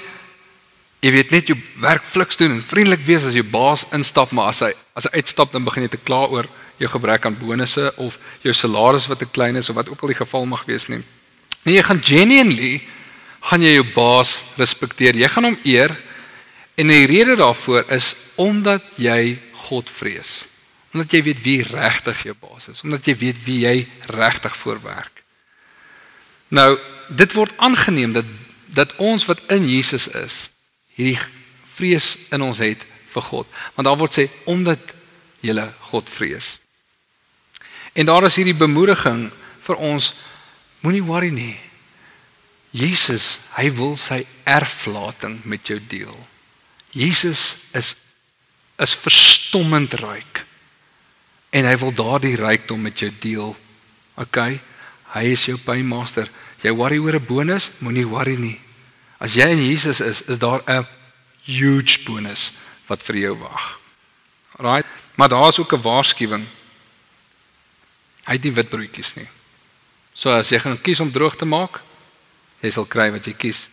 [1.02, 4.48] jy weet net jou werk fliks doen en vriendelik wees as jou baas instap maar
[4.54, 6.48] as hy as hy uitstap dan begin jy te kla oor
[6.80, 10.12] jou gebrek aan bonusse of jou salaris wat te klein is of wat ook al
[10.12, 11.02] die geval mag wees nie.
[11.66, 12.74] Nee, jy gaan genuinely
[13.46, 15.18] gaan jy jou baas respekteer.
[15.18, 15.92] Jy gaan hom eer
[16.78, 19.36] en die rede daarvoor is omdat jy
[19.66, 20.44] God vrees.
[20.94, 23.76] Omdat jy weet wie regtig jou baas is, omdat jy weet wie jy
[24.14, 25.22] regtig voorwerk.
[26.54, 26.76] Nou,
[27.08, 28.28] dit word aangeneem dat
[28.76, 30.50] dat ons wat in Jesus is,
[30.98, 31.16] hierdie
[31.76, 32.82] vrees in ons het
[33.14, 33.48] vir God.
[33.74, 34.92] Want daar word sê omdat
[35.40, 35.54] jy
[35.90, 36.58] God vrees.
[37.96, 39.30] En daar is hierdie bemoediging
[39.64, 40.12] vir ons
[40.80, 41.56] Moenie worry nie.
[42.76, 46.16] Jesus, hy wil sy erflating met jou deel.
[46.92, 47.94] Jesus is
[48.76, 50.42] is verstommend ryk.
[51.56, 53.54] En hy wil daardie rykdom met jou deel.
[54.20, 54.40] OK?
[55.14, 56.28] Hy is jou paymaster.
[56.60, 58.60] Jy worry oor 'n bonus, moenie worry nie.
[59.18, 60.86] As jy in Jesus is, is daar 'n
[61.44, 62.52] huge bonus
[62.86, 63.80] wat vir jou wag.
[64.58, 64.86] Right?
[65.14, 66.46] Maar daar's ook 'n waarskuwing.
[68.24, 69.28] Hy het nie witbroodjies nie.
[70.16, 71.82] So as jy gaan kies om droog te maak,
[72.64, 73.66] jy sal kry wat jy kies.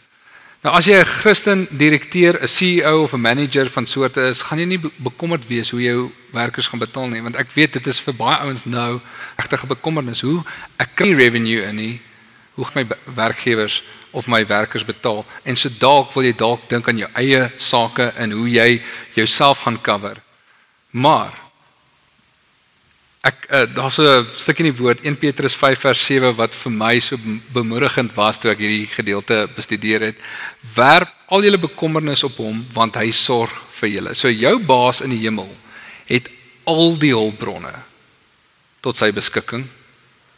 [0.64, 4.60] Nou as jy 'n Christen direkteur, 'n CEO of 'n manager van soorte is, gaan
[4.60, 8.00] jy nie bekommerd wees hoe jou werkers gaan betaal nie, want ek weet dit is
[8.00, 9.00] vir baie ouens nou
[9.38, 10.44] regtig 'n bekommernis hoe
[10.80, 12.02] ek kry revenue in nie,
[12.56, 15.26] hoe my werkgewers of my werkers betaal.
[15.44, 18.82] En so dalk wil jy dalk dink aan jou eie sake en hoe jy
[19.14, 20.18] jouself gaan cover.
[20.91, 21.43] Maar
[23.24, 26.71] Ek uh, daar's 'n stukkie in die woord 1 Petrus 5 vers 7 wat vir
[26.71, 27.15] my so
[27.55, 30.17] bemoedigend was toe ek hierdie gedeelte bestudeer het.
[30.76, 34.15] Werp al julle bekommernis op hom want hy sorg vir julle.
[34.15, 35.47] So jou baas in die hemel
[36.05, 36.28] het
[36.67, 37.71] al die hulpbronne
[38.84, 39.63] tot sy beskikking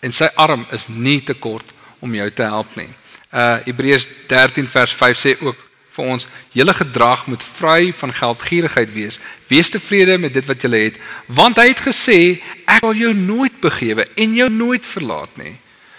[0.06, 1.66] en sy arm is nie te kort
[2.06, 2.90] om jou te help nie.
[3.34, 5.58] Uh Hebreërs 13 vers 5 sê ook
[5.96, 9.20] vir ons julle gedrag moet vry van geldgierigheid wees.
[9.48, 12.20] Wees tevrede met dit wat jy het, want hy het gesê
[12.68, 15.56] ek sal jou nooit begewe en jou nooit verlaat nie.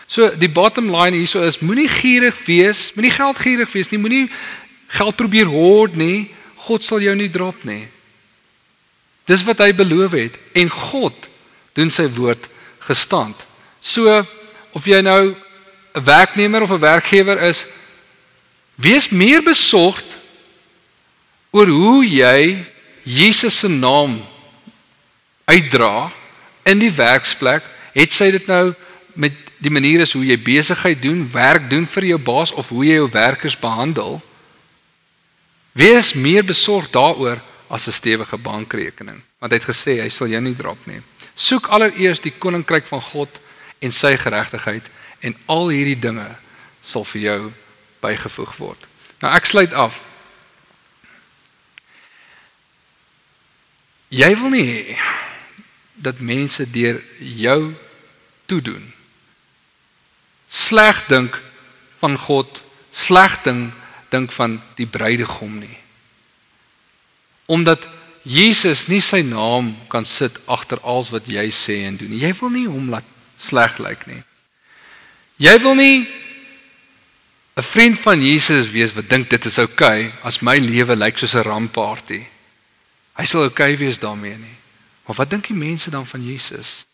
[0.07, 4.27] So die bottom line hierso is moenie gierig wees, moenie geldgierig wees nie, moenie
[4.95, 6.29] geld probeer hoard nie.
[6.69, 7.87] God sal jou nie drop nie.
[9.27, 11.31] Dis wat hy beloof het en God
[11.75, 12.47] doen sy woord
[12.87, 13.35] gestand.
[13.81, 14.23] So
[14.77, 15.35] of jy nou
[15.97, 17.65] 'n werknemer of 'n werkgewer is,
[18.77, 20.17] Wees meer besorgd
[21.51, 22.65] oor hoe jy
[23.07, 24.19] Jesus se naam
[25.47, 26.11] uitdra
[26.67, 27.65] in die werksplek.
[27.97, 28.75] Het sy dit nou
[29.17, 32.85] met die manier is hoe jy besigheid doen, werk doen vir jou baas of hoe
[32.85, 34.19] jy jou werkers behandel?
[35.77, 40.41] Wees meer besorgd daaroor as 'n stewige bankrekening, want hy het gesê hy sal jou
[40.41, 41.01] nie drop nie.
[41.35, 43.29] Soek allereers die koninkryk van God
[43.79, 44.83] en sy geregtigheid
[45.21, 46.37] en al hierdie dinge
[46.83, 47.53] sal vir jou
[48.07, 48.91] bygevoeg word.
[49.21, 50.01] Nou ek sluit af.
[54.15, 54.99] Jy wil nie hê
[55.99, 57.75] dat mense deur jou
[58.47, 58.93] toe doen
[60.57, 61.43] sleg dink
[61.99, 63.73] van God sleg ding
[64.09, 65.77] dink van die bruidegom nie.
[67.47, 67.89] Omdat
[68.23, 72.23] Jesus nie sy naam kan sit agter alles wat jy sê en doen nie.
[72.23, 73.07] Jy wil nie hom laat
[73.39, 74.23] sleg lyk nie.
[75.43, 76.07] Jy wil nie
[77.57, 81.17] 'n vriend van Jesus wees wat dink dit is oukei okay, as my lewe lyk
[81.19, 82.21] soos 'n rampparty.
[83.17, 84.57] Hy sal oukei okay wees daarmee nie.
[85.07, 86.85] Maar wat dink die mense dan van Jesus?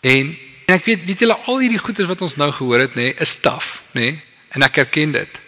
[0.00, 0.34] En,
[0.66, 3.36] en ek weet weet julle al hierdie goeders wat ons nou gehoor het nê, is
[3.38, 4.18] taaf, nê?
[4.50, 5.40] En ek erken dit.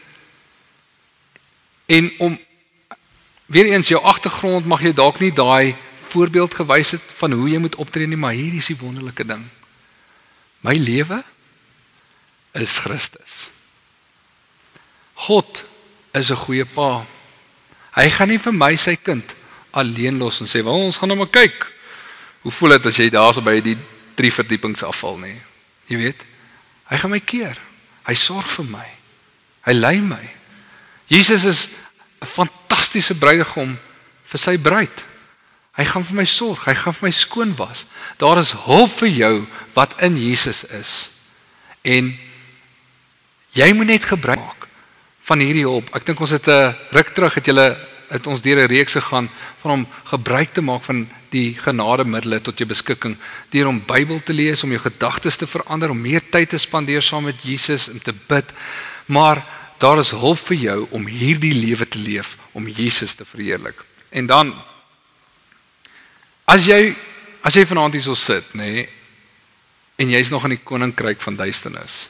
[1.86, 2.38] En om
[3.46, 5.74] weer eens jou agtergrond mag jy dalk nie daai
[6.06, 9.42] voorbeeld gewys het van hoe jy moet optree nie, maar hier is die wonderlike ding.
[10.60, 11.24] My lewe
[12.54, 13.48] is Christus.
[15.14, 15.64] God
[16.14, 17.06] is 'n goeie pa.
[17.94, 19.34] Hy gaan nie vir my sy kind
[19.72, 21.72] alleen los en sê, "Wel, ons gaan nou maar kyk.
[22.42, 23.76] Hoe voel dit as jy daarso by die
[24.14, 25.40] drie verdiepings afval nie?"
[25.86, 26.24] Jy weet,
[26.84, 27.58] hy gaan my keer.
[28.06, 28.86] Hy sorg vir my.
[29.66, 30.30] Hy lei my.
[31.06, 31.68] Jesus is
[32.20, 33.78] 'n fantastiese bruidegom
[34.24, 35.04] vir sy bruid.
[35.76, 37.84] Hy gaan vir my sorg, hy gaan vir my skoon was.
[38.18, 41.08] Daar is hulp vir jou wat in Jesus is.
[41.82, 42.18] En
[43.54, 44.68] jy moet net gebruik maak
[45.24, 45.88] van hierdie hulp.
[45.96, 47.76] Ek dink ons het 'n ruk terug het julle
[48.10, 49.30] het ons deur 'n reeks gegaan
[49.62, 53.16] van om gebruik te maak van die genademiddels tot jou beskikking
[53.50, 57.02] deur om Bybel te lees, om jou gedagtes te verander, om meer tyd te spandeer
[57.02, 58.52] saam met Jesus en te bid.
[59.06, 59.44] Maar
[59.78, 63.84] daar is hulp vir jou om hierdie lewe te leef om Jesus te verheerlik.
[64.10, 64.54] En dan
[66.44, 66.94] as jy
[67.42, 68.88] as jy vanaand hier sit, nê, nee,
[69.96, 72.08] en jy's nog in die koninkryk van duisternis.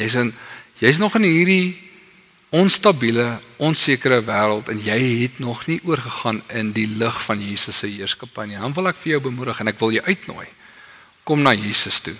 [0.00, 0.32] Jy's in
[0.80, 1.76] jy's nog in hierdie
[2.50, 7.86] onstabiele, onsekere wêreld en jy het nog nie oorgegaan in die lig van Jesus se
[7.86, 8.58] heerskappy nie.
[8.58, 10.46] Dan wil ek vir jou bemoedig en ek wil jou uitnooi.
[11.24, 12.16] Kom na Jesus toe.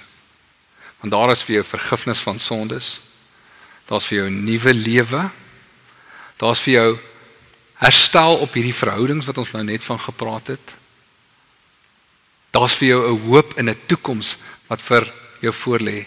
[1.00, 3.00] Want daar is vir jou vergifnis van sondes.
[3.88, 5.30] Daar's vir jou 'n nuwe lewe.
[6.38, 6.98] Daar's vir jou
[7.80, 10.74] herstel op hierdie verhoudings wat ons nou net van gepraat het.
[12.50, 14.36] Daar's vir jou 'n hoop en 'n toekoms
[14.68, 16.06] wat vir jou voorlê.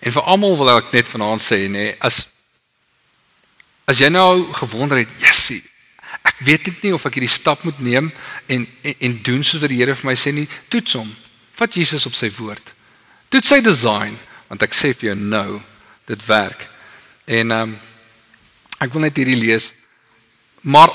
[0.00, 2.26] En vir almal wil ek net vanaand sê nê, as
[3.90, 5.64] As jy nou gewonder het, Jessie,
[6.22, 8.10] ek weet net nie of ek hierdie stap moet neem
[8.46, 11.08] en en, en doen soos wat die Here vir my sê nie, toets hom.
[11.58, 12.70] Vat Jesus op sy woord.
[13.34, 14.14] Toets sy design,
[14.46, 15.58] want ek sê vir jou nou,
[16.06, 16.66] dit werk.
[17.26, 17.78] En ehm um,
[18.80, 19.72] ek wil net hierdie lees.
[20.62, 20.88] Maar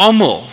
[0.00, 0.48] almal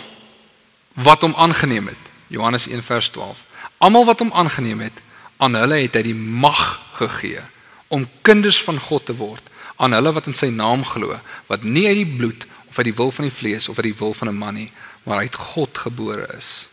[0.94, 3.40] wat hom aangeneem het, Johannes 1 vers 12.
[3.82, 5.00] Almal wat hom aangeneem het,
[5.42, 6.62] aan hulle het hy die mag
[7.00, 7.42] gegee
[7.94, 11.16] om kinders van God te word aan hulle wat in sy naam glo,
[11.50, 13.98] wat nie uit die bloed of uit die wil van die vlees of uit die
[13.98, 14.70] wil van 'n man nie,
[15.04, 16.68] maar uit God gebore is.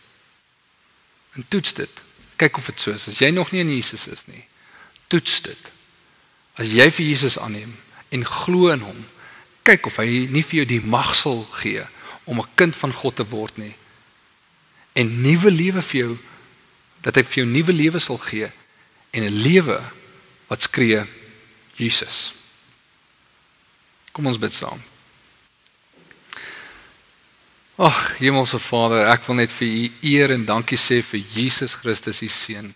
[1.32, 1.90] En toets dit.
[2.36, 3.08] Kyk of dit so is.
[3.08, 4.44] As jy nog nie in Jesus is nie,
[5.06, 5.70] toets dit.
[6.54, 7.76] As jy vir Jesus aanneem
[8.08, 9.06] en glo in hom,
[9.62, 11.84] kyk of hy nie vir jou die mag sal gee
[12.24, 13.74] om 'n kind van God te word nie.
[14.92, 16.18] En nuwe lewe vir jou
[17.00, 18.50] dat hy vir jou nuwe lewe sal gee
[19.10, 19.80] en 'n lewe
[20.52, 21.00] wat skree
[21.80, 22.32] Jesus.
[24.12, 24.82] Kom ons bid saam.
[27.80, 32.20] Ag, Hemelse Vader, ek wil net vir U eer en dankie sê vir Jesus Christus,
[32.20, 32.74] U seun.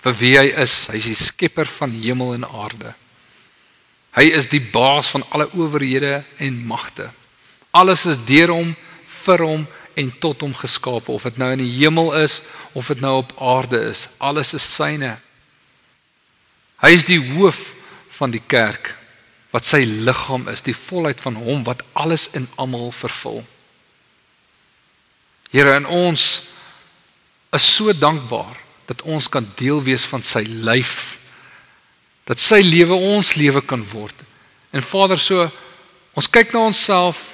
[0.00, 2.94] Vir wie hy is, hy is die skepper van hemel en aarde.
[4.16, 7.10] Hy is die baas van alle owerhede en magte.
[7.76, 8.72] Alles is deur hom,
[9.26, 9.68] vir hom
[9.98, 12.40] en tot hom geskape, of dit nou in die hemel is
[12.72, 14.06] of dit nou op aarde is.
[14.22, 15.18] Alles is syne.
[16.82, 17.72] Hy is die hoof
[18.18, 18.94] van die kerk
[19.54, 23.40] wat sy liggaam is, die volheid van hom wat alles in almal vervul.
[25.50, 26.26] Here en ons
[27.56, 28.58] is so dankbaar
[28.88, 31.16] dat ons kan deel wees van sy lyf.
[32.28, 34.14] Dat sy lewe ons lewe kan word.
[34.72, 35.48] En Vader, so
[36.16, 37.30] ons kyk na onsself.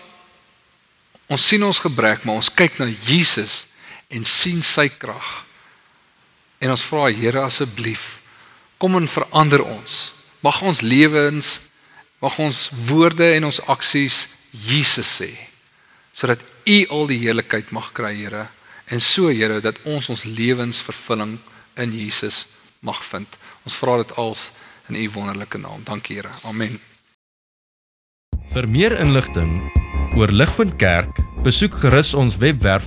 [1.27, 3.65] Ons sien ons gebrek, maar ons kyk na Jesus
[4.13, 5.31] en sien sy krag.
[6.63, 8.21] En ons vra Here asseblief,
[8.79, 10.13] kom en verander ons.
[10.45, 11.61] Mag ons lewens
[12.25, 14.25] Mag ons woorde en ons aksies
[14.65, 15.33] Jesus sê
[16.15, 18.45] sodat U al die heerlikheid mag kry, Here.
[18.87, 21.35] En so, Here, dat ons ons lewens vervulling
[21.83, 22.45] in Jesus
[22.87, 23.27] mag vind.
[23.67, 24.45] Ons vra dit als
[24.89, 25.83] in U wonderlike naam.
[25.85, 26.31] Dankie, Here.
[26.47, 26.79] Amen.
[28.55, 29.59] Vir meer inligting
[30.15, 32.87] oor Ligpunt Kerk, besoek gerus ons webwerf